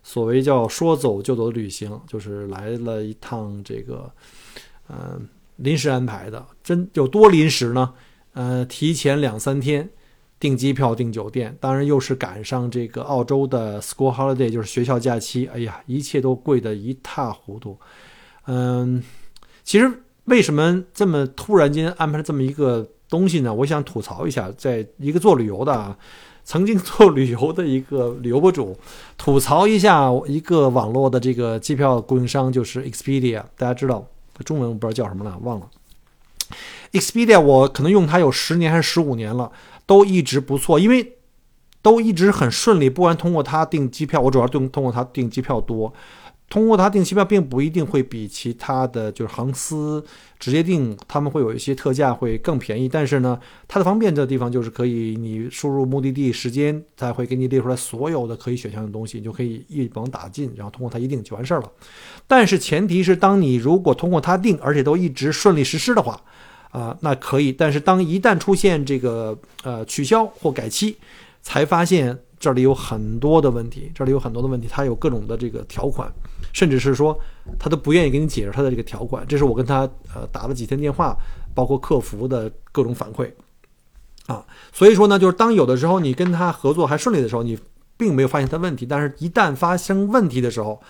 [0.10, 4.12] 所谓叫说走就走的旅行，就是来了一趟这个，
[4.90, 7.94] 嗯，临时安排的，真有多临时呢？
[8.34, 9.88] 呃，提前两三天
[10.40, 17.78] 订机票、订酒店，当然又是赶上这个澳洲的 school holiday，就是学校假期，哎呀，一切都贵得一塌糊涂。
[18.48, 19.04] 嗯，
[19.64, 19.92] 其实。
[20.26, 23.52] 为什么这么突然间安排了这么一个东西呢？
[23.52, 25.98] 我想吐槽一下，在一个做旅游的啊，
[26.50, 28.76] 曾经做旅游的一个旅游博主，
[29.20, 33.44] 吐槽一下一个网络的这个机票供应商，就是 Expedia。
[33.56, 34.04] 大家知道
[34.44, 35.68] 中文我不知道叫什么了，忘了。
[36.92, 39.52] Expedia 我可能用它有十年还是十五年了，
[39.86, 41.18] 都一直不错，因为
[41.84, 42.90] 都一直很顺利。
[42.90, 45.94] 不管通过它订机票，我主要通通过它订机票多。
[46.50, 50.04] 通过它订机票，并不一定会比其他的就是航司
[50.40, 52.90] 直接订，他们会有一些特价会更便宜。
[52.90, 61.72] 但是呢，它的方便的地方就是可以你输入目的地时间，它会给你列出来所有的可以选项的东西，你就可以一网打尽，然后通过它一定就完事儿了。
[62.26, 66.20] 但是前提是，当你如果通过它订，而且都一直顺利实施的话，
[66.72, 67.52] 啊，那可以。
[67.52, 70.98] 但是当一旦出现这个呃取消或改期，
[71.44, 76.12] 才发现这里有很多的问题，这里有很多的问题，它有各种的这个条款。
[76.54, 77.20] 甚至是说，
[77.58, 79.26] 他都不愿意给你解释他的这个条款。
[79.28, 79.82] 这是我跟他
[80.14, 81.16] 呃打了几天电话，
[81.54, 83.32] 包括客服的各种反馈，
[84.28, 87.58] 啊，所以说呢，就是当有的时候你跟他合作还顺利的时候，你
[87.98, 90.82] 并没有发现他问题，但是一旦发生问题的时候，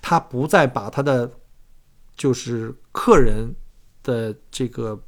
[0.00, 1.30] 他不再把他的
[2.16, 3.54] 就是客人
[4.02, 4.98] 的这个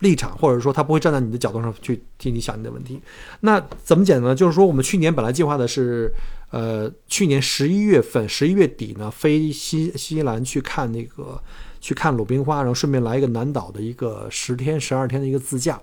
[0.00, 3.00] 立场，或者说他不会站在你的角度上去替你想你的问题。
[3.40, 4.34] 那怎么讲呢？
[4.34, 6.12] 就是说我们去年本来计划的是。
[6.54, 11.42] 呃，去年十一月份，十一月底呢，飞西新西兰去看那个，
[11.80, 15.80] 去看鲁冰花，然后顺便来一个南岛的一个十天、十二天的一个自驾。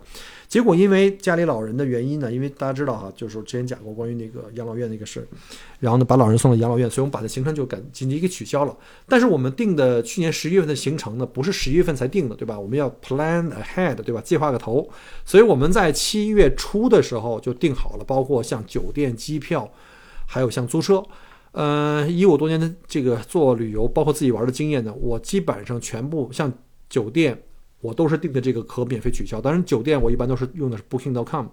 [0.48, 5.28] 结果因为家里老人的原因呢，因为大家知道哈，就是之前讲过关于那个养老院那个事儿，
[5.82, 8.74] 然后呢把老人送到养老院，所以我们把这行程就赶紧急给取消了。
[9.10, 12.58] 但是我们定的去年十一月份的行程呢，不是十一月份才定的，对吧？
[12.58, 14.22] 我们要 plan ahead，对吧？
[14.22, 14.90] 计划个头，
[15.26, 19.70] 所以我们在七月初的时候就定好了，包括像酒店、机票。
[20.34, 21.04] 还有像租车，
[21.52, 26.50] 呃，以我多年的这个做旅游，包括自己玩的经验呢，我基本上全部像
[26.90, 27.38] 酒店，
[27.82, 29.42] 我都是订的这个可免费取消。
[29.42, 31.48] 当然，酒店我一般都是用的是 Booking.com，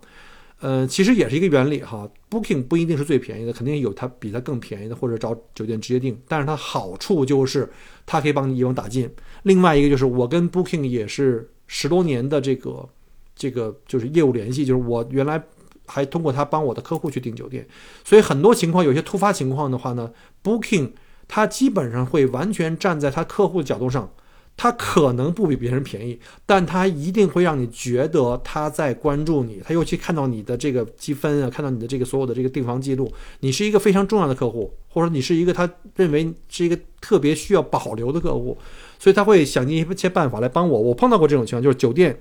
[0.60, 2.08] 呃，其实也是一个原理哈。
[2.30, 6.16] Booking 不一定是最便宜的，肯定有它比它更便宜的，或者找酒店直接订。
[6.28, 7.68] 但是它好处就是
[8.06, 9.10] 它可以帮你一网打尽。
[9.42, 12.88] 另外一个就是我跟 Booking 也是十多年的这个
[13.34, 15.42] 这个就是业务联系，就是我原来。
[15.88, 17.66] 还通过他帮我的客户去订酒店，
[18.04, 20.10] 所以很多情况有些突发情况的话呢
[20.44, 20.90] ，Booking
[21.26, 24.10] 他基本上会完全站在他客户的角度上，
[24.56, 38.56] 他可能不比别人便宜，但他一定会让你觉得他在关注你，他尤其看到你的这个积分啊，看到你的这个所有的这个订房记录，你是一个非常重要的客户，或者你是一个他认为是一个特别需要保留的客户，
[38.98, 40.80] 所以他会想尽一切办法来帮我。
[40.80, 42.18] 我碰到过这种情况，就是酒店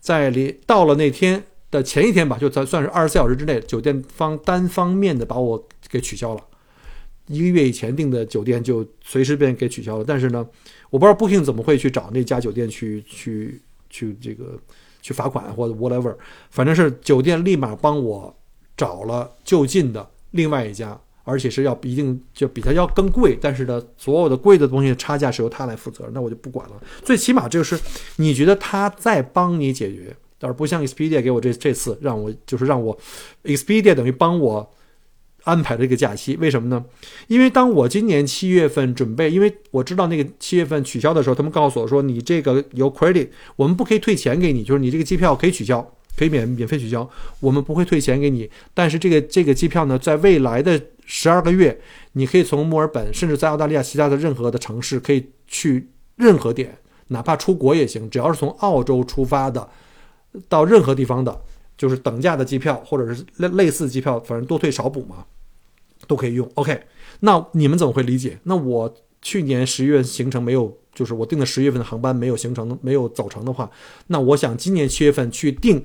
[0.00, 1.44] 在离到了那天。
[1.70, 6.44] 的前一天吧，就算算是二十四小时之内，酒店方单方面的把我给取消了，
[7.28, 10.04] 一个月以前订的酒店就随时便给取消了。
[10.04, 10.44] 但是呢，
[10.90, 14.58] 我不知道 Booking 怎么会去找那家酒店去去去这个
[15.00, 16.14] 去罚款或者 whatever，
[16.50, 18.36] 反正是酒店立马帮我
[18.76, 26.82] 找了就近的另外一家，而且是要一定就比他要更贵，但是呢，所有的贵的东西差价是由他来负责，那我就不管了。
[27.04, 27.78] 最起码就是
[28.16, 30.16] 你觉得他在帮你解决。
[30.40, 32.98] 但是不像 Expedia 给我这这次让我就是让我
[33.44, 34.68] ，Expedia 等于帮我
[35.44, 36.82] 安排了这个假期，为什么呢？
[37.28, 47.08] 因为当我今年七月份准备，因为我知道那个七月份取消的时候，他们告诉我说你这个有 credit，我们不可以退钱给你，就是你这个机票可以取消，可以免免费取消，
[47.40, 48.48] 我们不会退钱给你。
[48.72, 51.78] 但是这个这个机票呢，在未来的十二个月，
[52.12, 59.68] 你可以从墨尔本，甚至在澳大利亚其他的任何的城市可以去任何点，哪怕出国也行，只要是从澳洲出发的。
[60.48, 61.40] 到任何地方的，
[61.76, 65.24] 就是等价的机票，或者是类类似机票，反正多退少补嘛，
[66.06, 66.48] 都可以用。
[66.54, 66.82] OK，
[67.20, 68.38] 那你们怎么会理解？
[68.44, 73.70] 那我去年十一月行程没有，就是我订的十月份的航班没有行程，没有走成的话，
[74.06, 75.84] 那我想今年七月份去订，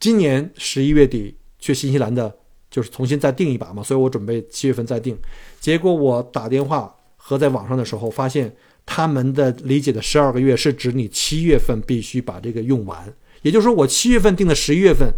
[0.00, 2.34] 今年十一月底去新西兰的，
[2.70, 5.16] 就是重新再订一把嘛，所以我准备七月份再订。
[5.60, 13.12] 结果我打电话和在网上的时候发现，他们的理解的十二个月是指你七月份必须把这个用完。
[13.46, 15.14] 也就是说，我七月份定的十一月份，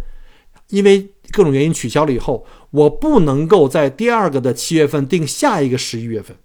[0.69, 6.37] 因为各种原因取消了以后，我不能够在第二个的七月份定下一个十一月份，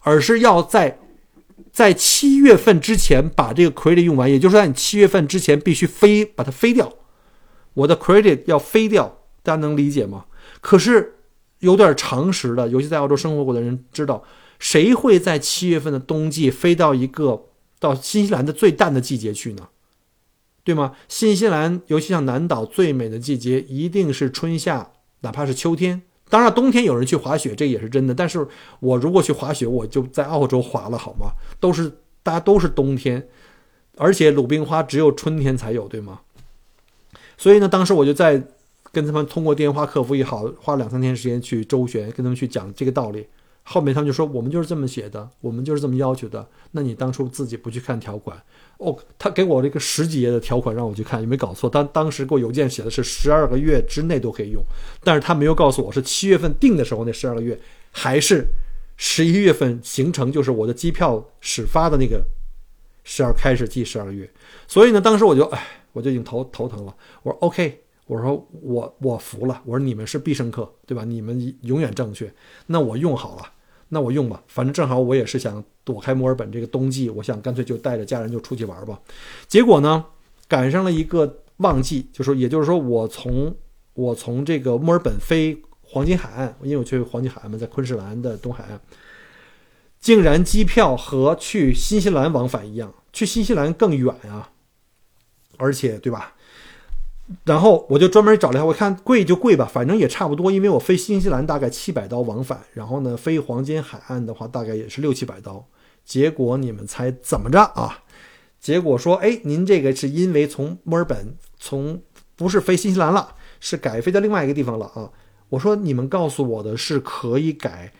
[0.00, 0.98] 而是要在
[1.70, 6.90] 在七月份之前把这个 credit 用完，也就是在你七月份之前必须飞把它飞掉，
[7.74, 10.24] 我的 credit 要飞掉，大家能理解吗？
[10.62, 11.16] 可是
[11.58, 14.24] 有点常识的，尤其在澳洲生活过的人知道，
[14.58, 17.48] 谁会在七月份的冬季飞到一个
[17.78, 19.68] 到新西兰的最淡的季节去呢？
[20.64, 20.92] 对吗？
[21.08, 26.02] 新西兰，尤其像南岛，最美的季节一定是春夏，哪怕是秋天。
[26.28, 28.14] 当然，冬天有人去滑雪，这也是真的。
[28.14, 28.46] 但是
[28.80, 31.32] 我如果去滑雪，我就在澳洲滑了，好吗？
[31.60, 31.90] 都是
[32.22, 33.28] 大家都是冬天，
[33.96, 36.20] 而且鲁冰花只有春天才有，对吗？
[37.36, 38.42] 所以呢，当时我就在
[38.92, 43.26] 跟他们通过电话客服也好，花两三天时间去周旋，跟他们去讲这个道理。
[43.64, 46.48] 后面他们就说我们就是这么写的，我们就是这么要求的。
[46.72, 48.36] 那你当初自己不去看条款？
[48.82, 51.70] 哦，他给我这个十几页的条款让我去看，有没有搞错？
[51.70, 54.62] 当当时给我邮件写的是十二个月之内都可以用，
[55.04, 57.58] 但是他没有告诉我是七月份定的时候那十二个月，
[57.90, 58.46] 还是
[58.96, 62.24] 十一月份行程，就是我的机票始发的那个
[63.04, 64.28] 十二开始计十二个月。
[64.66, 66.94] 所以呢，当时我就哎，我就已经头头疼了。
[67.22, 71.04] 我说 OK，我说我我服了，我说你们是必胜客，对吧？
[71.04, 72.32] 你们永远正确，
[72.66, 73.42] 那我用好了。
[73.94, 79.00] 那我用吧，反正正好我也是想躲开墨尔本这个冬季，我想干脆就带着家人就出去玩吧。
[79.48, 80.04] 结果呢，
[80.48, 83.54] 赶上了一个旺季，就说也就是说我从
[83.94, 88.80] 我从这个墨尔本飞黄金海岸，因为我去黄金海岸嘛，在昆士兰的东海岸，
[90.00, 94.50] 竟然机票和去新西兰往返一样，去新西兰更远啊，
[95.58, 96.34] 而且对吧？
[97.44, 105.64] 然后我就专门找了一下，我看贵就贵吧，反正也差不多，因为我飞新西兰大概七百刀往返，然后呢飞黄金海岸的话大概也是六七百刀。
[106.04, 108.02] 结果你们猜怎么着啊？
[108.60, 112.00] 结果说，哎，您这个是因为从墨尔本从
[112.36, 115.10] 不是飞新西兰了，是改飞到另外一个地方了啊？
[115.48, 117.92] 我说你们告诉我的是可以改。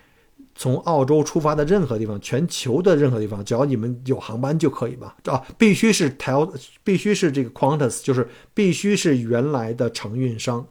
[0.55, 5.17] 从澳洲出发的任何地方，全球的任何地方，只要你们有航班就可以吧？
[5.25, 6.35] 啊，必须是台
[6.85, 10.67] 必须是这个 Qantas，就是必须是原来的承运商。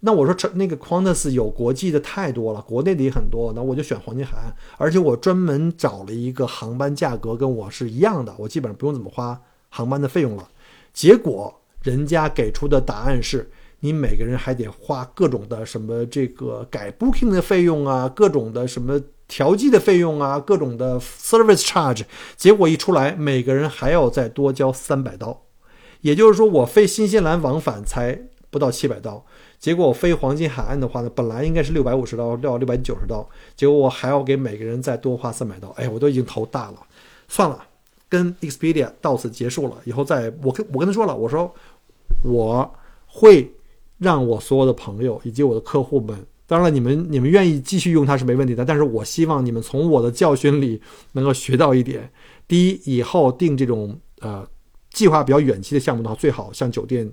[0.00, 4.54] 那我说承那个 Qantas 有国际的太多了，国内的也很多，那我就选黄金海岸。
[4.78, 10.48] 而且我专门找了一个航班价格跟我是一样的，我基本上不用怎么花航班的费用了。
[10.92, 13.50] 结果人家给出的答案是。
[13.80, 22.02] 你每个人还得花各种的什么这个改 booking 的费用啊，各种的什么调剂的费用啊，各种的 service charge，
[22.36, 25.42] 结果一出来，每个人还要再多交三百刀。
[26.00, 28.18] 也就是说，我飞新西兰往返才
[28.50, 29.24] 不到七百刀，
[29.58, 35.68] 结果我飞黄金海岸的话呢，本来应该是六百五十刀到六百九十刀，结果我还要给每个人再多花三百刀。
[35.70, 36.78] 哎，我都已经头大了，
[37.28, 37.66] 算了，
[38.08, 39.76] 跟 Expedia 到此结束了。
[39.84, 41.52] 以后再我跟我跟他说了，我说
[42.22, 42.74] 我
[43.06, 43.52] 会。
[43.98, 48.64] 让我所有的朋友以及我的客户们，当然了，你们你们愿意继续用它是没问题的。
[48.64, 50.80] 但是我希望你们从我的教训里
[51.12, 52.10] 能够学到一点：
[52.46, 54.46] 第一，以后订这种呃
[54.90, 57.10] 计划比较远期的项目的话，最好像酒店，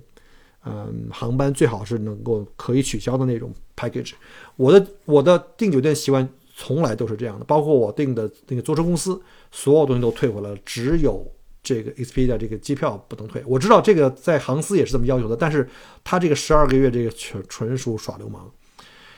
[0.64, 4.12] 嗯，航班最好是能够可以取消的那种 package。
[4.56, 9.20] 我的我的订酒店习惯从来都是这样的，包括我订的那个租车公司，
[9.50, 11.26] 所有东西都退回来了，只有。
[11.66, 15.66] 这个 Expedia 这个机票不能退，我知道这个在航司也是这么要求的，但是
[16.04, 18.52] 他这个十二个月这个纯纯属耍流氓。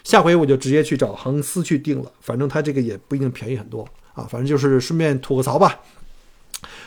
[0.07, 5.81] 下回我就直接去找航司去订了，反正他这个也不一定便宜很多啊，反正就是顺便吐个槽吧。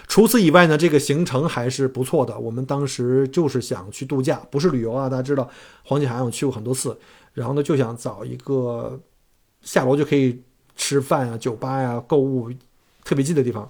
[0.07, 2.39] 除此以外呢，这个行程还是不错的。
[2.39, 5.09] 我们当时就是想去度假，不是旅游啊。
[5.09, 5.49] 大家知道
[5.83, 6.97] 黄金海岸我去过很多次，
[7.33, 8.97] 然后呢就想找一个
[9.63, 10.41] 下楼就可以
[10.77, 12.49] 吃饭啊、酒吧呀、购物
[13.03, 13.69] 特别近的地方，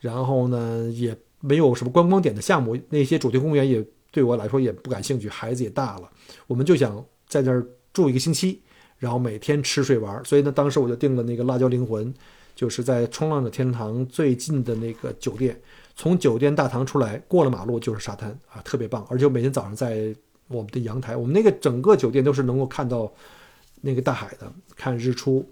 [0.00, 1.16] 然后呢也。
[1.42, 6.10] 没有什么观光点的项目，那些主题公园也对我来说也不感兴趣，孩子也大了，
[6.46, 8.60] 我们就想在那儿住一个星期，
[9.00, 10.24] 然后每天吃睡玩。
[10.24, 12.14] 所以呢，当时我就订了那个辣椒灵魂，
[12.54, 15.60] 就是在冲浪的天堂最近的那个酒店。
[15.96, 19.04] 从酒店大堂出来，过了马路就是沙滩啊，特别棒。
[19.10, 20.14] 而且我每天早上在
[20.46, 23.12] 我们的阳台，我们那个整个酒店都是能够看到
[23.80, 25.44] 那个大海的，看日出。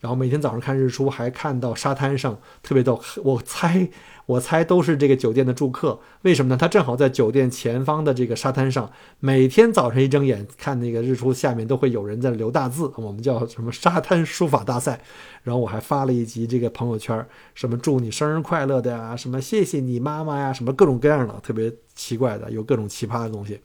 [0.00, 3.00] 然后每天早上看日出，还看到沙滩上特别逗。
[3.22, 3.88] 我猜。
[4.26, 6.56] 我猜都是这个酒店的住客，为什么呢？
[6.56, 15.00] 他正好在酒店前方的这个沙滩上，每天早晨一睁眼看那个日出，下面都会有人在留大字，我们叫什么沙滩书法大赛。
[15.44, 23.60] 然后我还发了一集这个朋友圈，什么祝你生日快乐的呀，什么谢谢你妈妈呀，什么各种各样的特别奇怪的，有各种奇葩的东西。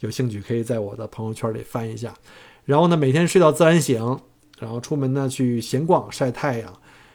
[0.00, 2.14] 有兴趣可以在我的朋友圈里翻一下。
[2.64, 4.20] 然后呢，每天睡到自然醒，
[4.58, 6.72] 然后出门呢去闲逛晒太阳。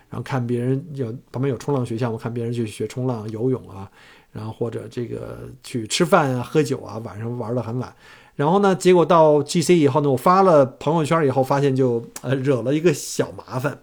[0.10, 3.90] 然后看别人有旁边有冲浪学校，我看别人去学冲浪、游泳啊，
[4.32, 7.92] 然后或者这个去吃饭啊、喝酒啊，晚上玩的很晚。
[8.36, 13.80] 然后呢，结果到 GC 以后呢，我发了朋友圈以后，发现就呃惹了一个小麻烦。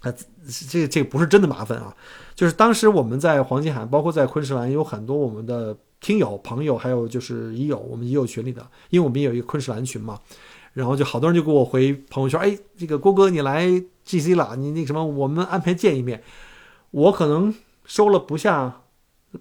[0.00, 0.14] 呃，
[0.70, 1.94] 这这不是真的麻烦啊，
[2.34, 10.18] 就是当时我们在黄金海岸，包括在昆士兰，有很多我们的听友、朋友，还有就是已有我们已有群里的，因为我们有一个昆士兰群嘛。
[10.76, 13.66] 然后就好多人就给我回朋友圈，哎，这个郭哥你来
[14.04, 16.22] GC 了，你那什么，我们安排见一面。
[16.90, 17.54] 我可能
[17.86, 18.82] 收了不下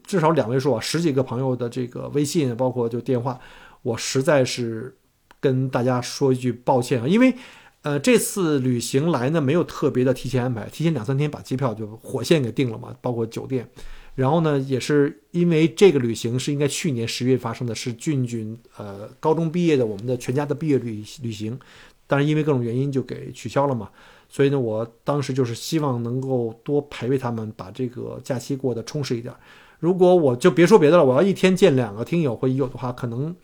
[0.02, 3.38] 至少两位数啊，十几个朋友的这个微信，包括就电话，
[3.82, 4.96] 我实在是
[5.42, 7.36] 跟大家说一句抱歉啊，因为
[7.82, 13.70] 呃这次旅行来呢没有特别的提前安排，提前两三天把机票就火线给定了嘛，包括酒店。
[14.16, 21.60] 然后呢，也是因为这个旅行是应该去年十月发生的，是俊俊呃高中毕业的我们的全家的毕业旅旅行，
[22.08, 23.90] 但是因为各种原因就给取消了嘛。
[24.30, 29.34] 所以呢，我当时就是希望能够多陪陪他们，把这个假期过得充实一点。
[29.80, 33.36] 如果我就别说别的了，我要一天见两个听友或友的话，可能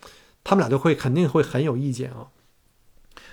[0.42, 2.28] 他们俩就会肯定会很有意见啊。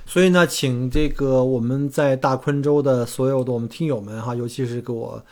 [0.05, 5.25] 所以呢，请这个我们在大昆州的所有的我们听友们哈，尤其是给我。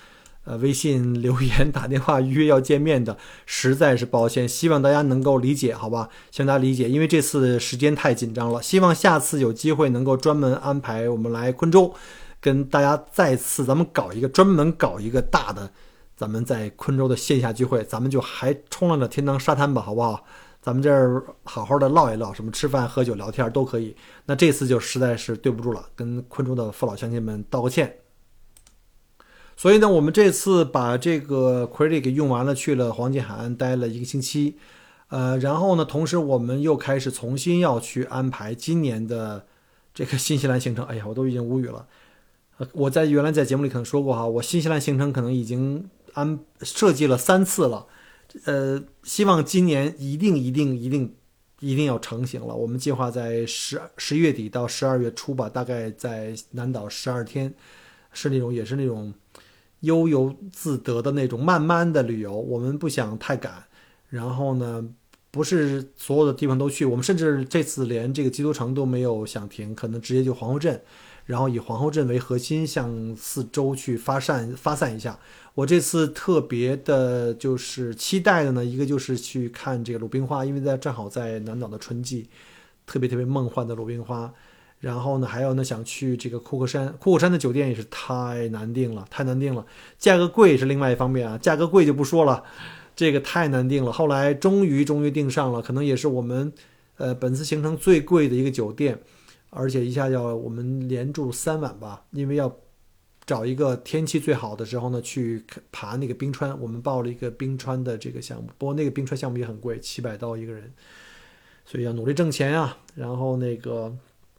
[0.47, 6.09] 呃，微信留言、打电话约要见面的，实在是抱歉，希望大家能够理解，好吧？
[6.31, 8.63] 希望大家理解，因为这次时间太紧张了。
[8.63, 11.93] 希望下次有机会能够专门安排我们来昆州，
[12.41, 15.69] 跟大家再次咱们搞一个专门搞一个大的，
[16.17, 20.25] 咱们在昆州的线下聚会，咱们就还冲浪的天堂沙滩吧，好不好？
[20.63, 23.97] 咱们这儿好好的唠一唠，什么吃饭、喝酒、聊天都可以。
[24.27, 28.06] 那这次就实在是对不住了，跟昆州的父老乡亲们道个歉。
[29.59, 34.59] 所以呢，我们这次把这个 credit 给用完了，去了黄金海岸待了一个星期，
[35.09, 39.47] 呃，然后呢，同时我们又开始重新要去安排今年的
[39.95, 40.85] 这个新西兰行程。
[40.85, 41.87] 哎呀，我都已经无语了。
[42.59, 47.87] 呃，我在原来在节目里可能说过哈，我新西兰行程可能已经安设计了三次了，
[48.45, 51.15] 呃，希望今年一定一定一定
[51.61, 52.55] 一定要成型了。
[52.55, 57.55] 我们计划在十十一月底到十二月初吧，大概在南岛十二天，
[58.13, 59.15] 是那种也是那种。
[59.87, 63.65] 悠游自得的那种慢慢的旅游，我们不想太赶。
[64.09, 64.85] 然后呢，
[65.31, 70.81] 不是所有的地方都去，我们甚至这次连这个基督城都没有想停，可能直接就皇后镇，
[71.25, 75.19] 然后以皇后镇为核心向四周去发散发散一下。
[75.55, 82.29] 我这次特别的就是期待的呢，一个就是去看这个鲁冰花，因为在正好在南岛的春季，
[82.87, 84.33] 特别特别梦幻的鲁冰花。
[84.79, 86.93] 然后呢，还有呢，想去这个库克山。
[86.99, 89.65] 库克山的酒店也是太难订了，太难订了，
[89.99, 92.45] 价格贵是另外一方面啊，价格贵就不说了，
[92.95, 93.91] 这个太难订了。
[93.91, 96.53] 后来终于终于订上了，可能也是我们，
[96.99, 99.01] 呃，本次行程最贵的一个酒店，
[99.49, 102.55] 而且一下要我们连住三晚吧，因为要
[103.25, 106.57] 找一个天气最好的时候呢去爬那个冰川。
[106.61, 110.71] 我们报了一个冰川的这个项目，不过那个冰川项目也很贵，七百刀一个人，
[111.65, 112.77] 所以要努力挣钱啊。
[112.95, 113.97] 然后那个。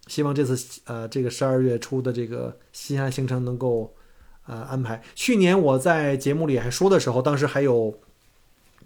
[0.08, 3.94] 希望这次呃，这个十二月初的这个西安行程能够
[4.46, 5.02] 呃安排。
[5.14, 7.94] 去年我在节目里还说的时候，当时还有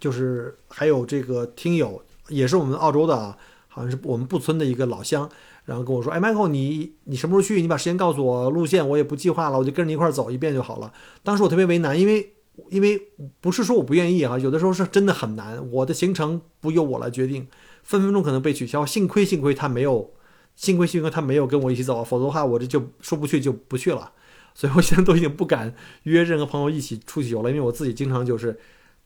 [0.00, 3.36] 就是还有这个听友，也是我们澳洲的啊，
[3.68, 5.30] 好像是我们布村的一个老乡，
[5.64, 7.62] 然后跟我说：“哎，Michael，你你什么时候去？
[7.62, 10.92] 你把时间告诉我，路线我也不计划了，我就跟着你一块儿走一遍就好了。”
[11.22, 12.32] 当时我特别为难，因为
[12.68, 13.00] 因为
[13.40, 17.46] 不是说我不愿意哈，有的时候是真的很难，我的行程不由我来决定，
[17.84, 18.84] 分分钟可能被取消。
[18.84, 20.10] 幸亏幸亏他没有。
[20.54, 24.12] 幸亏幸亏他没有跟我一起走，否则的话我这就说不去就不去了。
[24.54, 28.54] 所以我现在都已经不敢约任何朋友一起出去游了，因为我自己经常就是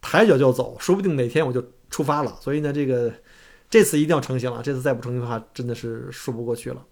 [0.01, 2.37] 抬脚就走，说不定哪天我就出发了。
[2.41, 3.13] 所以呢，这个
[3.71, 6.85] 这次一定要成型了，这次再不成型的话，真的是说不过去了。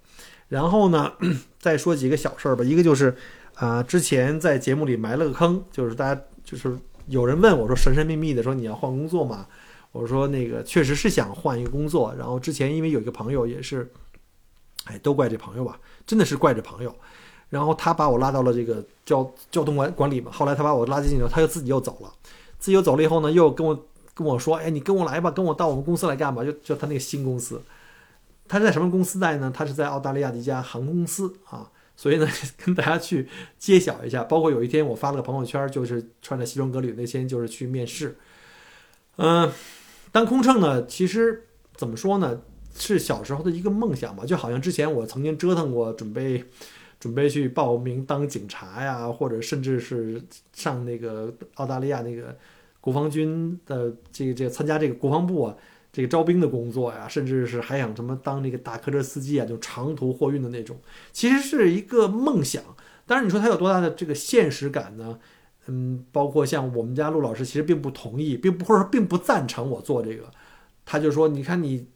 [0.46, 1.12] 然后呢，
[1.58, 2.62] 再说几个小事儿吧。
[2.62, 3.12] 一个就是
[3.56, 6.78] 啊，之前在节目里埋了个坑，就是大家就是
[7.08, 9.48] 有人问我说神神秘秘的说你要换工作吗？
[9.90, 12.14] 我说那个确实是想换一个工作。
[12.16, 13.90] 然后之前因为有一个朋友也是。
[14.84, 16.94] 哎，都怪这朋友吧，真的是怪这朋友。
[17.50, 20.30] 然后他把我拉到了这个交交通管管理嘛。
[20.32, 22.12] 后来他把我拉进去后，他又自己又走了。
[22.58, 26.42] 自己又走了以后呢，又跟我跟我说：“哎，你跟我来吧，跟我到我们公司来干嘛？
[26.42, 27.62] 就就他那个新公司，
[28.48, 29.52] 他是在什么公司在呢？
[29.54, 31.70] 他是在澳大利亚的一家航空公司啊。
[31.96, 32.26] 所以呢，
[32.64, 33.28] 跟大家去
[33.58, 34.24] 揭晓一下。
[34.24, 38.18] 包括有一天我发了个朋友圈，就是穿着西装革履那天就是去面试。
[39.16, 39.52] 嗯，
[40.10, 42.40] 当空乘呢，其实怎么说呢？
[42.76, 46.44] 是小时候的一个梦想吧，就好像之前我曾经折腾过，准备
[46.98, 50.20] 准备去报名当警察呀，或者甚至是
[50.52, 52.36] 上那个澳大利亚那个
[52.80, 55.56] 国防军的这个这个参加这个国防部啊
[55.92, 60.76] 这个招兵的工作呀，甚至是还想什么当那个大客车司机啊，就长途货运的那种，
[61.12, 62.62] 其实是一个梦想。
[63.06, 65.18] 当然，你说它有多大的这个现实感呢？
[65.66, 70.28] 嗯，包括像我们家陆老师，其实并不同意，并不或者说并不赞成我做这个。
[70.84, 71.86] 他就说：“你看你。”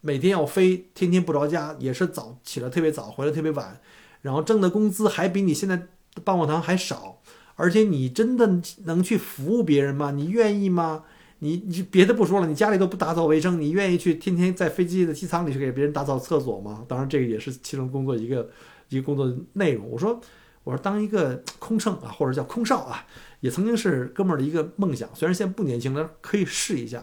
[0.00, 3.80] 每天要飞，天天不着家，也是早起来特别早，回来特别晚，
[4.22, 5.88] 然后挣的工资还比你现在
[6.24, 7.20] 棒棒糖还少，
[7.54, 10.10] 而且你真的能去服务别人吗？
[10.10, 11.04] 你愿意吗？
[11.40, 16.84] 你你别的不说了，你家里都不打扫卫生，你愿意去天天在飞机的机舱里去给别人打扫厕所吗？
[16.86, 18.50] 当然，这个也是其中工作一个
[18.88, 19.88] 一个工作内容。
[19.88, 20.20] 我说
[20.64, 23.06] 我说当一个空乘啊，或者叫空少啊，
[23.40, 27.02] 也曾经是哥们儿的一个梦想，虽然现在不年轻了，可以试一下。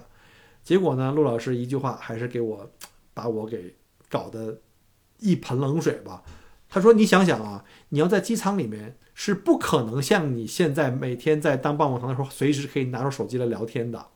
[0.67, 2.69] 结果呢，陆老师一句话还是给我
[3.13, 3.73] 把我给
[4.09, 4.59] 搞得
[5.19, 6.21] 一盆冷水吧。
[6.67, 14.07] 他说：“你想想啊，你要在机舱里面是不可能像你现在每天在当棒棒糖的时候，随时可以拿出手机来聊天的。”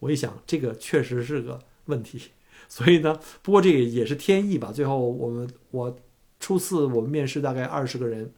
[0.00, 2.20] 我一想，这个确实是个问题。
[2.68, 4.72] 所以呢，不过这个也是天意吧。
[4.72, 5.96] 最后我们我
[6.40, 8.32] 初次我们面试大概二十个人，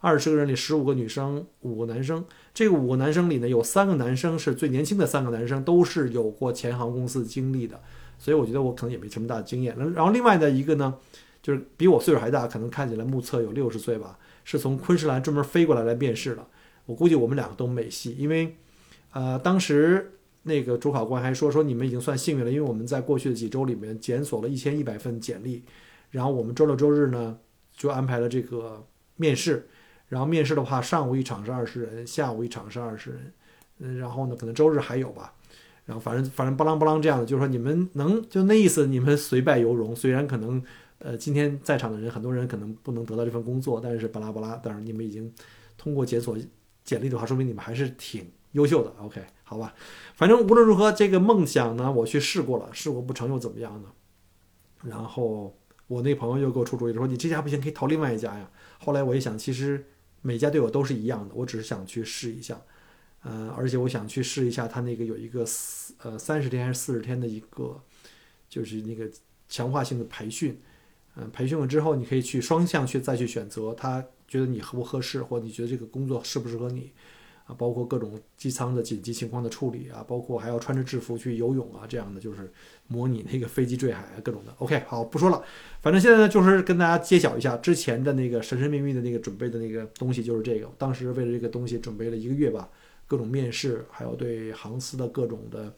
[0.00, 2.24] 二十个人里十五个女生，五个男生。
[2.58, 7.80] 这五个男生里呢，有三个男生是最年轻的三个男生，都是有过前航公司经历的，
[8.18, 9.76] 所以我觉得我可能也没什么大的经验。
[9.94, 10.96] 然后另外的一个呢，
[11.40, 16.44] 就是比我岁数还大，可能看起来目测有六十岁吧，是从昆士兰专门飞过来来面试的。
[16.86, 18.56] 我估计我们两个都没戏，因为，
[19.12, 25.62] 呃，当时那个主考官还说说你们已经算幸运了，因为我们在过去的几周里面检索了一千一百份简历，
[26.10, 27.38] 然后我们周六周日呢
[27.72, 28.84] 就安排了这个
[29.14, 29.68] 面试。
[30.08, 33.32] 然后面试的话，上午一场是二十人，下午一场是二十人，
[33.80, 35.34] 嗯，然后呢，可能周日还有吧，
[35.84, 40.62] 然后反正反正巴啷巴啷这样的，就是说你们能就那意思，你们虽败犹荣，虽然可能
[40.98, 45.30] 呃今天在场的人很多人可能不能得到这份工作，但是巴拉巴拉，但是你们已经
[45.76, 46.36] 通过检索
[46.82, 48.90] 简历的话，说明你们还是挺优秀的。
[49.02, 49.74] OK，好吧，
[50.14, 53.88] 反正无论如何，这个梦想呢，我去试过了，试过不成又怎么样呢？
[54.84, 55.54] 然后
[55.86, 58.50] 我那朋友又给我出主意说，你这家不行，可以投另外一家呀。
[58.78, 59.84] 后来我一想，其实。
[60.22, 62.60] 每家对我都是一样的，我只是想去试一下，
[63.22, 67.80] 呃，而且我想去试一下他那个有一个四呃三十天还是四十天的一个，
[68.48, 69.08] 就是那个
[69.48, 70.60] 强化性的培训，
[71.16, 76.92] 嗯，培训了之后你可以去双向去再去选择，他觉得你合不合适，或者你觉得这个工作适不适合你。
[77.48, 82.52] 啊，包括各种机舱的紧急情况的处理啊，包括还要穿着制服去游泳啊，这样的就是
[82.88, 84.52] 模拟那个飞机坠海啊，各种的。
[84.58, 85.42] OK，好，不说了，
[85.80, 90.70] 反正现在呢，就是跟大家揭晓一下之前的那个神神秘秘的那个准备的那个东西，就是这个。
[90.76, 92.68] 当时为了这个东西准备了一个月吧，
[93.06, 95.72] 各种面试，还有对航司的各种的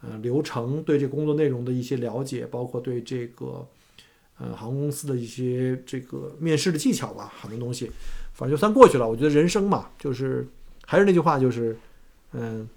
[0.00, 3.64] 呃流程，对这工作内容的一些了解，包括对这个
[4.40, 7.88] 呃航空公司的一些这个面试的技巧吧，很多东西，
[8.32, 9.08] 反正就算过去了。
[9.08, 10.44] 我觉得人生嘛，就是。
[10.86, 11.76] 还是那句话，就是，
[12.32, 12.68] 嗯，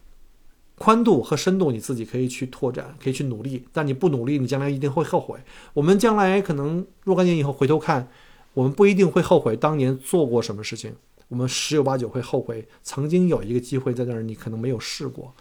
[0.77, 3.65] 宽度和深度你自己可以去拓展，可以去努力。
[3.73, 5.39] 但你不努力，你将来一定会后悔。
[5.73, 8.07] 我们将来可能若干年以后回头看，
[8.53, 10.95] 我们不一定会后悔当年做过什么事情，
[11.27, 15.33] 我们十有八九会后悔曾经有一个机会在那儿，你可能没有试过，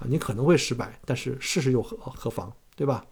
[0.00, 3.04] 啊，你可能会失败，但是试试又何何妨，对吧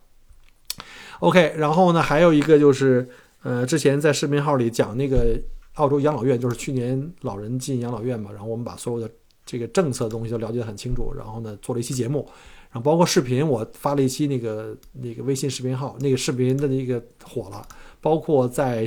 [1.20, 3.08] ？OK，然后呢，还有一个就是，
[3.42, 5.38] 呃，之前在视频号里讲那个。
[5.74, 9.12] 澳洲养老院就是去年老人进养老院嘛，然后我们把所有的
[9.44, 12.26] 这个政策的东西都了解得很清楚，然后呢做了一期节目，
[12.70, 17.66] 然后包括视频，我发了一期那个那个微信视频号，那个视频的那个火了，
[18.00, 18.86] 包括在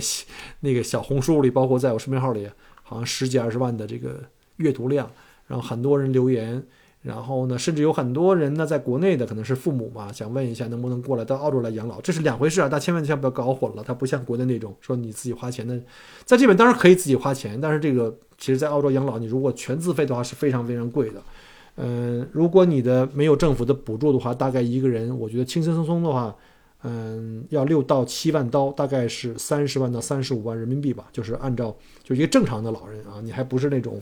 [0.61, 2.49] 那个小红书里，包括在我视频号里，
[2.83, 4.23] 好像十几二十万的这个
[4.57, 5.11] 阅读量，
[5.45, 6.65] 然后很多人留言。
[7.07, 12.67] 然后呢，甚至有很多人呢，在国内的可能是父母嘛，想问一下能不能过来到澳洲来养老，这是两回事啊！
[12.67, 15.79] 大家千万千万不要搞混了，它不像国内那种说你自己花钱的，
[16.25, 21.21] 在这边当然可以自己花钱，但是这个其实，在澳洲养老，你如果全自费的话是非常非常贵的。
[21.77, 26.35] 嗯，如果你的没有政府的补助的话，大概一个人，我觉得轻轻松松的话，
[26.83, 34.01] 嗯，要六到七万刀，大概是三十万到三十五万人民币吧，就是按照就一个正常的老人啊，你还不是那种。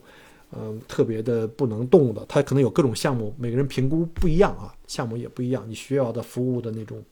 [0.58, 7.04] 嗯，特别的不能动的，它可能有各种项目，每个人评估不一样啊，项目也不一样，你需要的服务的那种，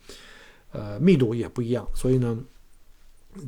[0.71, 1.85] 呃，密度也不一样。
[1.93, 2.39] 所以呢，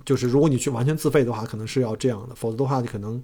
[0.03, 3.23] 就是如果你去完全自费的话，可能是要这样的，否则的话，你可能，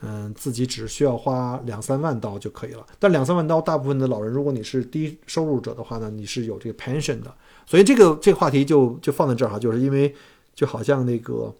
[0.00, 2.86] 嗯，自己只需要花两三万刀就可以了。
[3.00, 7.34] 但两三万刀，大部分的老人，如果你是低收入者的话呢，你是有这个 pension 的。
[7.66, 10.14] 所以这个这个话题就就放在这儿哈，就是因为
[10.54, 11.52] 就好像那个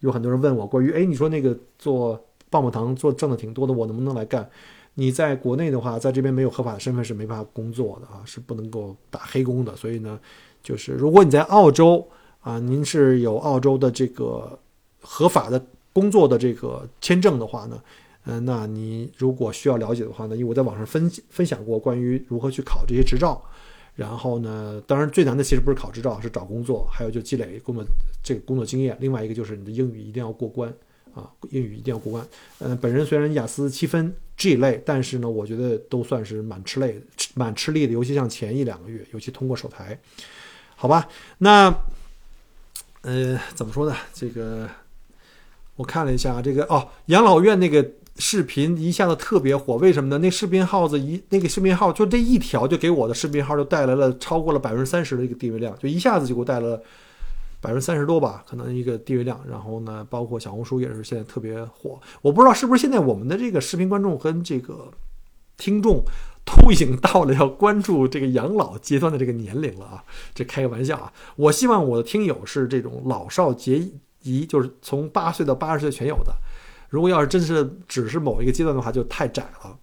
[0.00, 2.20] 有很多人问我关于，哎，你说那个做。
[2.52, 4.46] 棒棒糖做挣的挺多的，我能不能来干？
[4.94, 9.74] 你在国内的话，在这边没有合法的身份是没办法工作的啊，是不能够打黑工的。
[9.74, 10.20] 所以呢，
[10.62, 12.06] 就是如果你在澳洲
[12.42, 14.58] 啊，您是有澳洲的这个
[15.00, 17.82] 合法的工作的这个签证的话呢，
[18.26, 23.42] 嗯，那你如果需要了解的话呢，因为我在网上分分享过关于如何去考这些执照，
[23.94, 27.82] 然后呢，当然最难的其实不是考执照，是找工作，还有就积累工作
[28.22, 28.94] 这个工作经验。
[29.00, 30.70] 另外一个就是你的英语一定要过关。
[31.14, 32.26] 啊，英语一定要过关。
[32.58, 37.00] 嗯，本人虽然雅思七分 G 类，但是呢，我觉得都算是蛮吃累、
[37.34, 37.92] 蛮吃力的。
[37.92, 39.98] 尤其像前一两个月，尤其通过手台，
[40.74, 41.08] 好吧。
[41.38, 41.74] 那，
[43.02, 43.94] 呃，怎么说呢？
[44.12, 44.68] 这个
[45.76, 47.86] 我看了一下，这个哦，养老院那个
[48.16, 50.18] 视频一下子特别火，为什么呢？
[50.18, 56.82] 那视频号子一那个视频号就这一条，就给我的视频号就带来了超过了百分之三十的一个订阅量，就一下子就给我带来了。
[57.62, 61.98] 百分之三十多吧，可能一个订阅量，然后呢，包括小红书也是现在特别火。
[62.20, 64.90] 我不知道是不是现在我们的这个视频观众跟这个
[65.56, 66.02] 听众
[66.44, 70.04] 都已经到了要关注这个养老阶段的这个年龄了啊？
[70.34, 71.12] 这开个玩笑啊！
[71.36, 73.80] 我希望我的听友是这种老少皆
[74.22, 76.34] 宜，就是从八岁到八十岁全有的。
[76.88, 79.78] 如果要是真是只是某一个阶段的话，就太窄了。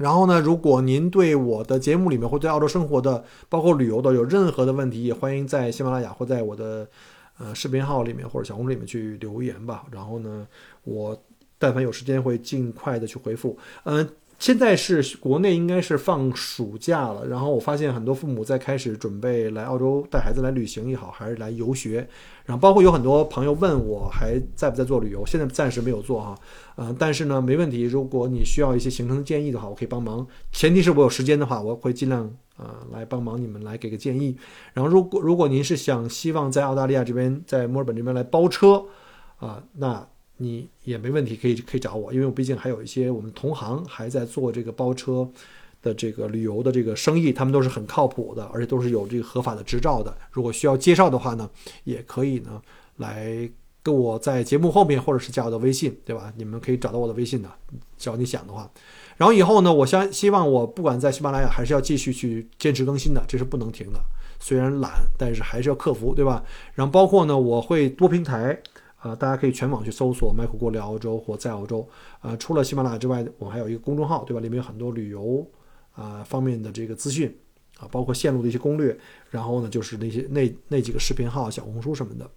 [0.00, 6.88] 然后呢，如果您对我的节目里面或对澳洲生活的，包括旅游的有任何的问题，也欢迎在喜马拉雅或在我的
[7.38, 9.84] 呃视频号里面或者小红书里面去留言吧。
[9.92, 10.46] 然后呢，
[10.84, 11.16] 我
[11.58, 13.58] 但凡有时间会尽快的去回复。
[13.84, 14.08] 嗯、
[14.40, 22.08] 现在是国内应该是放暑假了，然后我发现很多父母在开始准备来澳洲带孩子来旅行也好，还是来游学，
[22.46, 26.34] 然后包括有很多朋友问我还在不在做旅游，现在暂时没有做哈，
[26.76, 34.34] 呃，但是呢没问题，如果你需要一些行程建议的话，我可以帮忙，前提是我有时间的话，我会尽量呃来帮忙你们来给个建议。
[34.72, 38.86] 然后如果如果您是想希望在澳大利亚这边，在墨尔本这边来包车
[39.36, 40.08] 啊、那
[40.42, 45.28] 你也没问题，可以可以找我，因为我毕竟还有一些我们同行还在做这个包车
[45.82, 50.16] 的这个旅游的这个生意，他们都是很靠谱的，而且都是有这个合法的执照的。
[50.30, 51.50] 如果需要介绍的话呢，
[51.84, 52.58] 也可以呢
[52.96, 53.46] 来
[53.82, 56.32] 跟我在节目后面，或者是加我的微信，对吧？
[56.38, 57.50] 你们可以找到我的微信的，
[57.98, 58.70] 只要你想的话。
[59.18, 64.00] 然后以后呢，我相希望我不管在喜马拉雅，还是要继续去坚持更新的，这是不能停的。
[64.38, 66.42] 虽然懒，但是还是要克服，对吧？
[66.72, 68.58] 然后包括呢，我会多平台。
[69.00, 71.88] 啊、大家可以全网去搜索“麦克锅聊澳洲”或在澳洲。
[72.20, 74.40] 啊，除了喜马拉雅之外，我们还有一个公众号，对吧？
[74.40, 75.46] 里面有很多旅游
[75.92, 77.34] 啊、方面的这个资讯
[77.78, 78.94] 啊，包括线路的一些攻略。
[79.30, 82.30] 然后呢，就是那些那那几个视频号、小红书什么的。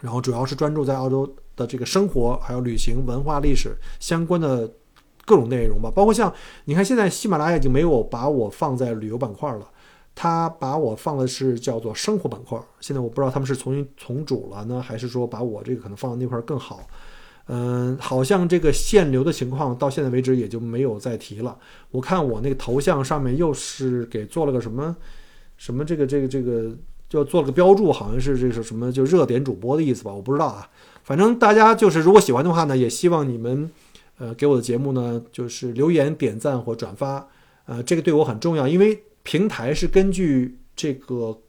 [0.00, 4.70] 然后主要是专注在澳洲的这个生活、还有旅行、文化、历史相关的
[5.24, 5.90] 各种内容吧。
[5.92, 6.32] 包括像
[6.64, 9.68] 你看，现在喜马拉雅已经没有把我放在旅游板块了。
[10.14, 16.80] 他把我放的是叫做生活板块，现在我不知道他们是重新重组了呢，还是说把我这个可能放到那块儿更好。
[17.46, 21.56] 嗯，好像这个限流的情况到现在为止也就没有再提了。
[21.90, 24.94] 我看我那个头像上面又是给做了个什么
[25.56, 26.70] 什么这个这个这个，
[27.08, 30.68] 就做了个标注，好像是这是什么就热点主播的意思吧，我不知道啊。
[31.02, 33.68] 反正大家就是如果喜欢的话呢，也希望你们
[34.18, 37.26] 呃给我的节目呢就是留言、点赞或转发，
[37.64, 39.02] 呃，这个对我很重要，因为。
[39.22, 41.40] 平台是根据这个，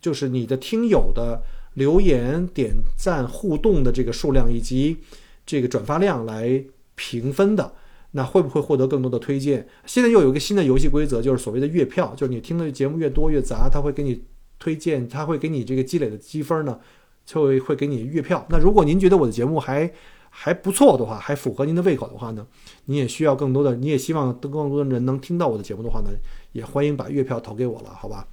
[0.00, 1.42] 就是你的听友的
[1.74, 4.96] 留言、点赞、互动的这个数量以及
[5.44, 6.64] 这个转发量来
[6.94, 7.74] 评分的。
[8.12, 9.66] 那会不会获得更多的推荐？
[9.84, 14.22] 现在又有一个新的游戏规则，就是所谓的月票，就是你听的节目越多越杂，它会给你
[14.58, 16.80] 推荐，它会给你这个积累的积分呢，
[17.26, 18.46] 就会会给你月票。
[18.48, 19.92] 那如果您觉得我的节目还
[20.38, 22.46] 还不错的话，还符合您的胃口的话呢，
[22.84, 26.10] 你也需要更多的，你也希望更多的人能听到我的节目的话呢，
[26.52, 28.28] 也欢迎把月票投给我了，好吧？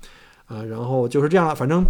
[0.47, 1.81] 啊、然后就是这样了，反正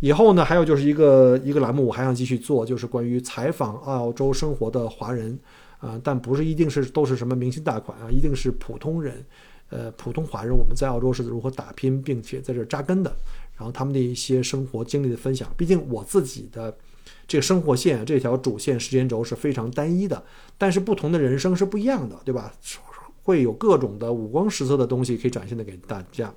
[0.00, 5.36] 以后呢，还有就是一个一个栏目，我还想继续做，就是关于采访澳洲生活的华人，
[5.78, 9.24] 啊、但不是一定是都是什么明星大款啊，一定是普通人，
[9.70, 13.10] 呃，普通华人，我们在澳洲是如何打拼，并且在这扎根的，
[13.56, 16.76] 然后他们的一些生活经历的分享，毕竟我自己的。
[17.32, 20.22] 这个生活线这条主线时间轴是非常单一的，
[20.58, 22.52] 但是不同的人生是不一样的，对吧？
[23.22, 26.30] 会有各种的五光十色的东西可以展现的给大家。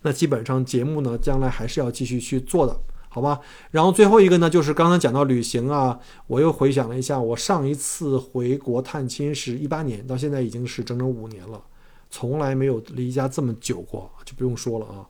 [0.00, 2.74] 那基本上节目呢，将来还是要继续去做的，
[3.10, 3.38] 好吧？
[3.70, 11.62] 然后最后一个呢，就是刚刚讲到旅行啊，我又回想了一下，我上一次回国探亲是一八年，到现在已经是整整五年了，
[12.08, 15.06] 从来没有离家这么久过，就不用说了啊。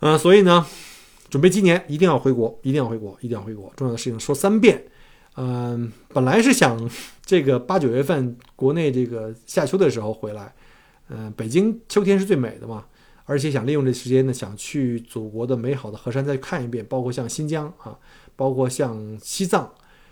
[0.00, 0.66] 嗯、所以呢。
[1.34, 3.72] 准备今年一定要回国，一定要回国，一定要回国。
[3.74, 4.84] 重要的事情说三遍。
[5.34, 6.88] 嗯，本来是想
[7.26, 10.54] 这个八九月份国内这个夏秋的时候回来。
[11.08, 12.84] 嗯，北京秋天是最美的嘛，
[13.24, 17.98] 而且想利用这时间呢，想去祖国的美好的河山再看一遍，包括像新疆啊，
[18.36, 19.68] 包括像西藏。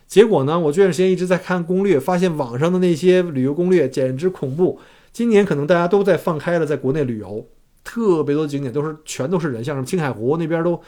[0.08, 4.80] 结果呢，我这段时间一直在看攻略，发现网上的那些旅游攻略简直恐怖。
[5.12, 7.46] 今年可能大家都在放开了，在国内旅游，
[7.84, 10.82] 特别多景点都是全都是人，像什么青海湖那边都。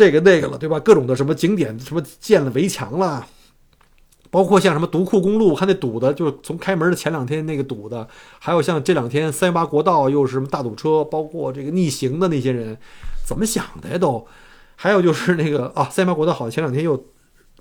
[0.00, 0.80] 这个那个了，对吧？
[0.80, 3.26] 各种的什么景点，什么建了围墙了，
[4.30, 12.78] 包括像什么独库公路，看那堵的，就是从开门的前两天那个堵的，还有像这两天三八国道又是什么大堵车，包括这个逆行的那些人，
[13.26, 14.26] 怎么想的呀都？
[14.74, 17.04] 还有就是那个啊，三八国道好像前两天又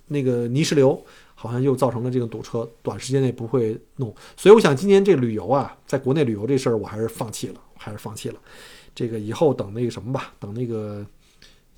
[0.08, 0.98] 那个泥石流，
[1.36, 4.16] 好像又造成了这个堵车，短时间内不会弄。
[4.38, 8.36] 所以我想今年这旅游啊，在国内旅游这事儿，我还是放弃了，还是放弃了。
[8.96, 11.06] 这个以后等那个什么吧，等那个。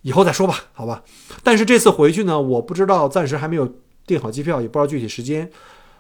[0.04, 1.04] 以后再说吧，好吧。
[1.44, 3.72] 但是这次回去呢，我不知道，暂时还没有
[4.08, 5.50] 订好机票，也不知道具体时间。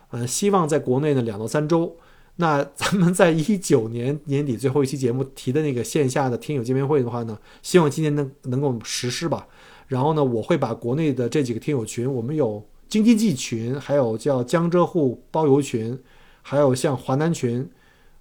[0.09, 1.95] 嗯、呃，希望在国内呢两到三周。
[2.37, 9.45] 那 咱们在一九年年底最后一期节目提的那个线下的听友见面会的话呢，希望今年能能够实施吧。
[9.87, 15.99] 然后呢，我会把国内的这几个听友群，我们有京津冀群，还有叫江浙沪包邮群，
[16.41, 17.69] 还有像华南群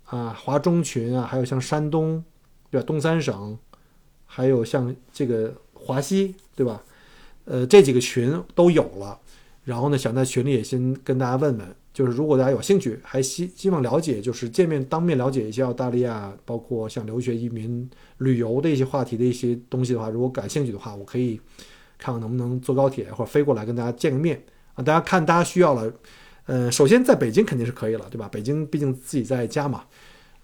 [0.05, 2.23] 啊、华中群啊，还有像山东
[2.71, 3.57] 对吧，东三省，
[4.27, 5.55] 还有像这个。
[5.81, 6.83] 华西对吧？
[7.47, 9.19] 呃，这几个群都有了，
[9.65, 21.41] 然后呢，想在群里也先跟大家问问，就是如果大家有兴趣，还希希望了解，就是见面当面了解一些澳大利亚，包括像留学、移民、旅游的一些话题的一些东西的话，如果感兴趣的话，我可以
[21.99, 24.41] 看看能不能坐高铁或者飞过来跟大家见个面
[24.75, 24.83] 啊。
[24.85, 25.93] 大家看大家需要了，
[26.47, 28.29] 呃，首先在北京肯定是可以了，对吧？
[28.31, 29.85] 北京毕竟自己在家嘛，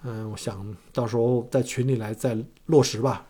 [0.03, 3.27] 嗯、我想到时候在群里来再落实吧。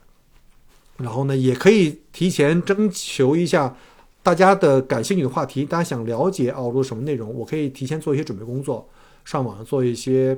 [0.98, 3.76] 然后呢，也可以提前征求一下
[4.22, 8.88] 大家的感兴趣的话题，大家想了解澳洲什么内容，我可以提前做一些准备工作，
[9.24, 10.36] 上网做一些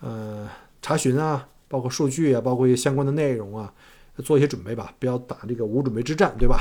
[0.00, 0.48] 呃
[0.82, 3.72] 查询啊，包括数据啊，包括一些相关的内容啊，
[4.24, 6.58] 做一些准备吧，不要打这个无准备之战，对吧？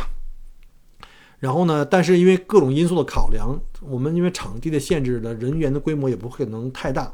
[1.39, 7.13] 然后呢，但是因为各种因素的考量，我们因为场地的限制呢，人员的规模也不可能太大，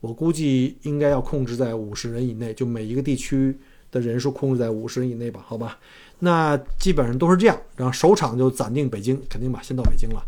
[0.00, 3.58] 我估计应该要控制在五十人以内，就每一个地区
[3.98, 5.78] 的人数控制在五十人以内吧，好吧？
[6.18, 10.22] 那基本上都是这样，然后首场就暂定北京，肯定吧，先到北京了。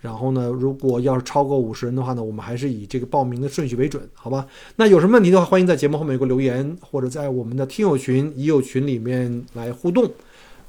[0.00, 4.46] 然后呢，如果要是超过五十人的话呢，我们还是以这个报名的顺序为准，好吧？
[4.76, 10.10] 那有什么问题的话，欢迎在节目后面给我留言，或者在我们的听友群、已友群里面来互动。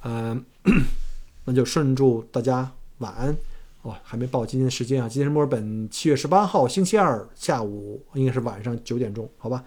[0.04, 0.42] 嗯、
[1.44, 3.36] 那就顺祝大家晚安。
[3.82, 9.64] 哦，还没报今天的时间啊，今天是墨尔本七月十八号星期二下午，应该是晚上九点钟，好吧？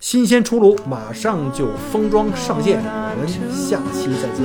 [0.00, 4.42] 新鲜出炉，马上就封装上线，我们下期再见。